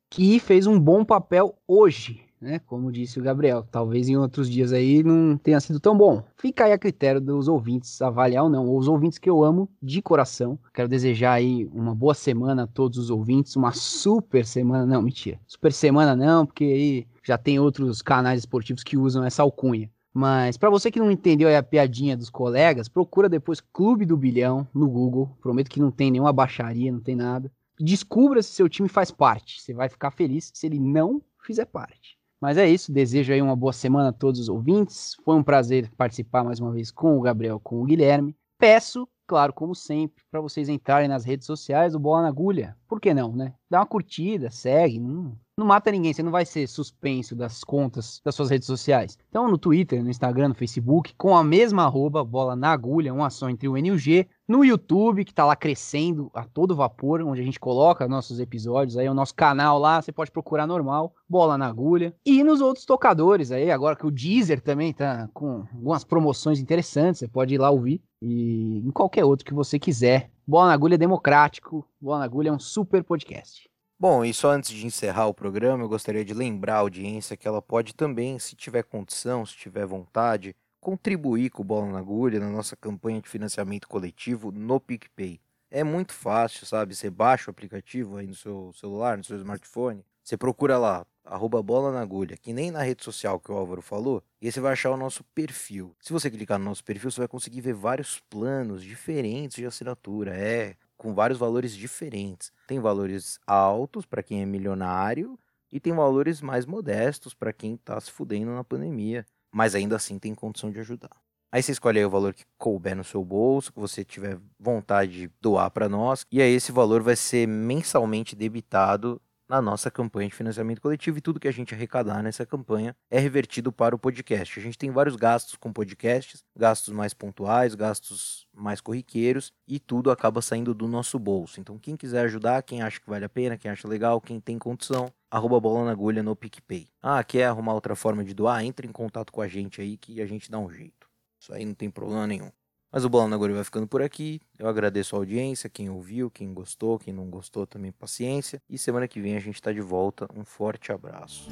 Que 0.09 0.39
fez 0.39 0.65
um 0.67 0.79
bom 0.79 1.05
papel 1.05 1.55
hoje 1.67 2.29
né? 2.41 2.59
Como 2.59 2.91
disse 2.91 3.19
o 3.19 3.23
Gabriel, 3.23 3.65
talvez 3.69 4.07
em 4.07 4.17
outros 4.17 4.49
dias 4.49 4.71
aí 4.71 5.03
não 5.03 5.37
tenha 5.37 5.59
sido 5.59 5.79
tão 5.79 5.97
bom. 5.97 6.23
Fica 6.37 6.65
aí 6.65 6.71
a 6.71 6.77
critério 6.77 7.19
dos 7.19 7.47
ouvintes 7.47 8.01
avaliar 8.01 8.43
ou 8.43 8.49
não. 8.49 8.75
Os 8.75 8.87
ouvintes 8.87 9.17
que 9.17 9.29
eu 9.29 9.43
amo 9.43 9.69
de 9.81 10.01
coração. 10.01 10.57
Quero 10.73 10.87
desejar 10.87 11.33
aí 11.33 11.65
uma 11.73 11.93
boa 11.93 12.13
semana 12.13 12.63
a 12.63 12.67
todos 12.67 12.97
os 12.97 13.09
ouvintes, 13.09 13.55
uma 13.55 13.71
super 13.73 14.45
semana, 14.45 14.85
não, 14.85 15.01
mentira. 15.01 15.39
Super 15.45 15.73
semana 15.73 16.15
não, 16.15 16.45
porque 16.45 16.63
aí 16.63 17.07
já 17.23 17.37
tem 17.37 17.59
outros 17.59 18.01
canais 18.01 18.39
esportivos 18.39 18.83
que 18.83 18.97
usam 18.97 19.23
essa 19.23 19.43
alcunha. 19.43 19.89
Mas 20.11 20.57
para 20.57 20.69
você 20.69 20.89
que 20.89 20.99
não 20.99 21.11
entendeu 21.11 21.55
a 21.55 21.61
piadinha 21.61 22.17
dos 22.17 22.29
colegas, 22.29 22.89
procura 22.89 23.29
depois 23.29 23.61
Clube 23.61 24.05
do 24.05 24.17
Bilhão 24.17 24.67
no 24.73 24.89
Google. 24.89 25.29
Prometo 25.39 25.69
que 25.69 25.79
não 25.79 25.91
tem 25.91 26.09
nenhuma 26.09 26.33
baixaria, 26.33 26.91
não 26.91 26.99
tem 26.99 27.15
nada. 27.15 27.51
Descubra 27.79 28.43
se 28.43 28.51
seu 28.51 28.67
time 28.67 28.89
faz 28.89 29.11
parte. 29.11 29.61
Você 29.61 29.73
vai 29.73 29.87
ficar 29.89 30.11
feliz 30.11 30.51
se 30.53 30.67
ele 30.67 30.79
não 30.79 31.21
fizer 31.45 31.65
parte. 31.65 32.17
Mas 32.41 32.57
é 32.57 32.69
isso, 32.69 32.91
desejo 32.91 33.33
aí 33.33 33.41
uma 33.41 33.55
boa 33.55 33.73
semana 33.73 34.09
a 34.09 34.13
todos 34.13 34.39
os 34.39 34.49
ouvintes. 34.49 35.15
Foi 35.25 35.35
um 35.35 35.43
prazer 35.43 35.91
participar 35.97 36.43
mais 36.43 36.59
uma 36.59 36.71
vez 36.71 36.89
com 36.89 37.17
o 37.17 37.21
Gabriel, 37.21 37.59
com 37.59 37.81
o 37.81 37.85
Guilherme. 37.85 38.35
Peço, 38.57 39.07
claro, 39.27 39.53
como 39.53 39.75
sempre, 39.75 40.23
para 40.31 40.39
vocês 40.39 40.69
entrarem 40.69 41.07
nas 41.09 41.25
redes 41.25 41.45
sociais 41.45 41.93
do 41.93 41.99
Bola 41.99 42.23
na 42.23 42.27
Agulha. 42.29 42.77
Por 42.87 42.99
que 42.99 43.13
não, 43.13 43.35
né? 43.35 43.53
Dá 43.69 43.79
uma 43.79 43.85
curtida, 43.85 44.49
segue, 44.49 44.99
não, 44.99 45.37
não 45.59 45.67
mata 45.67 45.91
ninguém, 45.91 46.13
você 46.13 46.23
não 46.23 46.31
vai 46.31 46.45
ser 46.45 46.67
suspenso 46.67 47.35
das 47.35 47.63
contas 47.63 48.21
das 48.23 48.33
suas 48.33 48.49
redes 48.49 48.65
sociais. 48.65 49.17
Então, 49.29 49.47
no 49.47 49.57
Twitter, 49.57 50.03
no 50.03 50.09
Instagram, 50.09 50.49
no 50.49 50.55
Facebook, 50.55 51.13
com 51.15 51.35
a 51.35 51.43
mesma 51.43 51.83
arroba, 51.83 52.23
bola 52.23 52.55
na 52.55 52.71
agulha, 52.71 53.13
uma 53.13 53.29
só 53.29 53.49
entre 53.49 53.67
o 53.67 53.77
N 53.77 53.89
e 53.89 53.91
o 53.91 53.97
G. 53.97 54.27
No 54.47 54.65
YouTube, 54.65 55.23
que 55.23 55.33
tá 55.33 55.45
lá 55.45 55.55
crescendo 55.55 56.31
a 56.33 56.43
todo 56.43 56.75
vapor, 56.75 57.21
onde 57.21 57.41
a 57.41 57.43
gente 57.43 57.59
coloca 57.59 58.07
nossos 58.07 58.39
episódios, 58.39 58.97
aí 58.97 59.07
o 59.07 59.13
nosso 59.13 59.35
canal 59.35 59.77
lá, 59.77 60.01
você 60.01 60.11
pode 60.11 60.31
procurar 60.31 60.65
normal, 60.65 61.13
bola 61.27 61.57
na 61.57 61.67
agulha. 61.67 62.15
E 62.25 62.43
nos 62.43 62.59
outros 62.59 62.85
tocadores 62.85 63.51
aí, 63.51 63.69
agora 63.69 63.95
que 63.95 64.07
o 64.07 64.11
Deezer 64.11 64.61
também 64.61 64.91
tá 64.91 65.29
com 65.33 65.67
algumas 65.71 66.03
promoções 66.03 66.59
interessantes, 66.59 67.19
você 67.19 67.27
pode 67.27 67.53
ir 67.53 67.59
lá 67.59 67.69
ouvir. 67.69 68.01
E 68.21 68.79
em 68.79 68.91
qualquer 68.91 69.23
outro 69.23 69.45
que 69.45 69.53
você 69.53 69.77
quiser. 69.77 70.31
Bola 70.47 70.69
na 70.69 70.73
Agulha 70.73 70.95
é 70.95 70.97
democrático, 70.97 71.87
Bola 72.01 72.19
na 72.19 72.25
Agulha 72.25 72.49
é 72.49 72.51
um 72.51 72.59
super 72.59 73.03
podcast. 73.03 73.69
Bom, 74.01 74.23
e 74.23 74.33
só 74.33 74.51
antes 74.51 74.71
de 74.71 74.85
encerrar 74.85 75.27
o 75.27 75.33
programa, 75.33 75.83
eu 75.83 75.89
gostaria 75.89 76.23
de 76.23 76.33
lembrar 76.33 76.75
a 76.75 76.79
audiência 76.79 77.35
que 77.35 77.45
ela 77.45 77.61
pode 77.61 77.93
também, 77.93 78.39
se 78.39 78.55
tiver 78.55 78.81
condição, 78.83 79.45
se 79.45 79.57
tiver 79.57 79.85
vontade, 79.85 80.55
contribuir 80.79 81.49
com 81.49 81.61
o 81.61 81.65
Bola 81.65 81.91
na 81.91 81.99
Agulha 81.99 82.39
na 82.39 82.49
nossa 82.49 82.77
campanha 82.77 83.19
de 83.21 83.27
financiamento 83.27 83.89
coletivo 83.89 84.53
no 84.53 84.79
PicPay. 84.79 85.41
É 85.69 85.83
muito 85.83 86.13
fácil, 86.13 86.65
sabe? 86.65 86.95
Você 86.95 87.09
baixa 87.09 87.49
o 87.49 87.51
aplicativo 87.51 88.15
aí 88.15 88.25
no 88.25 88.35
seu 88.35 88.71
celular, 88.73 89.17
no 89.17 89.23
seu 89.25 89.35
smartphone, 89.35 90.05
você 90.23 90.37
procura 90.37 90.77
lá, 90.77 91.05
arroba 91.25 91.61
bola 91.61 91.91
na 91.91 91.99
agulha, 91.99 92.37
que 92.37 92.53
nem 92.53 92.71
na 92.71 92.81
rede 92.81 93.03
social 93.03 93.37
que 93.37 93.51
o 93.51 93.57
Álvaro 93.57 93.81
falou, 93.81 94.23
e 94.41 94.45
aí 94.45 94.51
você 94.51 94.61
vai 94.61 94.71
achar 94.71 94.91
o 94.91 94.97
nosso 94.97 95.25
perfil. 95.35 95.93
Se 95.99 96.13
você 96.13 96.31
clicar 96.31 96.57
no 96.57 96.63
nosso 96.63 96.85
perfil, 96.85 97.11
você 97.11 97.19
vai 97.19 97.27
conseguir 97.27 97.59
ver 97.59 97.73
vários 97.73 98.21
planos 98.29 98.81
diferentes 98.81 99.57
de 99.57 99.65
assinatura. 99.65 100.33
É, 100.37 100.77
com 100.99 101.13
vários 101.13 101.39
valores 101.39 101.73
diferentes. 101.73 102.51
Tem 102.67 102.79
valores 102.79 103.39
altos 103.47 104.05
para 104.05 104.21
quem 104.21 104.41
é 104.41 104.45
milionário 104.45 105.39
e 105.71 105.79
tem 105.79 105.93
valores 105.93 106.41
mais 106.41 106.65
modestos 106.65 107.33
para 107.33 107.53
quem 107.53 107.75
está 107.75 107.99
se 108.01 108.11
fudendo 108.11 108.51
na 108.51 108.65
pandemia, 108.65 109.25
mas 109.49 109.73
ainda 109.73 109.95
assim 109.95 110.19
tem 110.19 110.35
condição 110.35 110.69
de 110.69 110.79
ajudar. 110.81 111.15
Aí 111.51 111.63
você 111.63 111.71
escolhe 111.71 111.97
aí 111.97 112.05
o 112.05 112.09
valor 112.09 112.33
que 112.33 112.43
couber 112.57 112.95
no 112.95 113.03
seu 113.03 113.23
bolso, 113.23 113.71
que 113.71 113.79
você 113.79 114.03
tiver 114.03 114.37
vontade 114.59 115.11
de 115.13 115.31
doar 115.41 115.71
para 115.71 115.89
nós, 115.89 116.23
e 116.29 116.41
aí 116.41 116.51
esse 116.53 116.71
valor 116.71 117.01
vai 117.01 117.15
ser 117.15 117.47
mensalmente 117.47 118.35
debitado 118.35 119.19
na 119.49 119.59
nossa 119.59 119.89
campanha 119.89 120.29
de 120.29 120.35
financiamento 120.35 120.79
coletivo 120.79 121.17
e 121.17 121.21
tudo 121.21 121.39
que 121.39 121.47
a 121.47 121.51
gente 121.51 121.73
arrecadar 121.73 122.21
nessa 122.21 122.45
campanha 122.45 122.95
é 123.09 123.19
revertido 123.19 123.71
para 123.71 123.95
o 123.95 123.99
podcast. 123.99 124.59
A 124.59 124.61
gente 124.61 124.77
tem 124.77 124.91
vários 124.91 125.15
gastos 125.15 125.55
com 125.55 125.73
podcasts, 125.73 126.43
gastos 126.55 126.93
mais 126.93 127.15
pontuais, 127.15 127.73
gastos 127.73 128.47
mais 128.53 128.79
corriqueiros 128.79 129.51
e 129.67 129.79
tudo 129.79 130.11
acaba 130.11 130.39
saindo 130.39 130.73
do 130.75 130.87
nosso 130.87 131.17
bolso. 131.17 131.59
Então 131.59 131.79
quem 131.79 131.97
quiser 131.97 132.25
ajudar, 132.25 132.61
quem 132.61 132.83
acha 132.83 132.99
que 132.99 133.09
vale 133.09 133.25
a 133.25 133.29
pena, 133.29 133.57
quem 133.57 133.71
acha 133.71 133.87
legal, 133.87 134.21
quem 134.21 134.39
tem 134.39 134.59
condição, 134.59 135.11
arroba 135.31 135.59
bola 135.59 135.85
na 135.85 135.91
agulha 135.91 136.21
no 136.21 136.35
PicPay. 136.35 136.87
Ah, 137.01 137.23
quer 137.23 137.45
arrumar 137.45 137.73
outra 137.73 137.95
forma 137.95 138.23
de 138.23 138.35
doar? 138.35 138.63
Entre 138.63 138.87
em 138.87 138.91
contato 138.91 139.33
com 139.33 139.41
a 139.41 139.47
gente 139.47 139.81
aí 139.81 139.97
que 139.97 140.21
a 140.21 140.27
gente 140.27 140.51
dá 140.51 140.59
um 140.59 140.69
jeito. 140.69 141.09
Isso 141.41 141.51
aí 141.53 141.65
não 141.65 141.73
tem 141.73 141.89
problema 141.89 142.27
nenhum. 142.27 142.51
Mas 142.91 143.05
o 143.05 143.09
Bola 143.09 143.27
na 143.27 143.35
Agulha 143.35 143.53
vai 143.53 143.63
ficando 143.63 143.87
por 143.87 144.01
aqui. 144.01 144.41
Eu 144.57 144.67
agradeço 144.67 145.15
a 145.15 145.19
audiência, 145.19 145.69
quem 145.69 145.89
ouviu, 145.89 146.31
quem 146.31 146.53
gostou, 146.53 146.97
quem 146.97 147.13
não 147.13 147.29
gostou 147.29 147.67
também 147.67 147.91
paciência. 147.91 148.61
E 148.69 148.77
semana 148.77 149.07
que 149.07 149.21
vem 149.21 149.35
a 149.35 149.39
gente 149.39 149.55
está 149.55 149.71
de 149.71 149.81
volta. 149.81 150.27
Um 150.35 150.43
forte 150.43 150.91
abraço. 150.91 151.49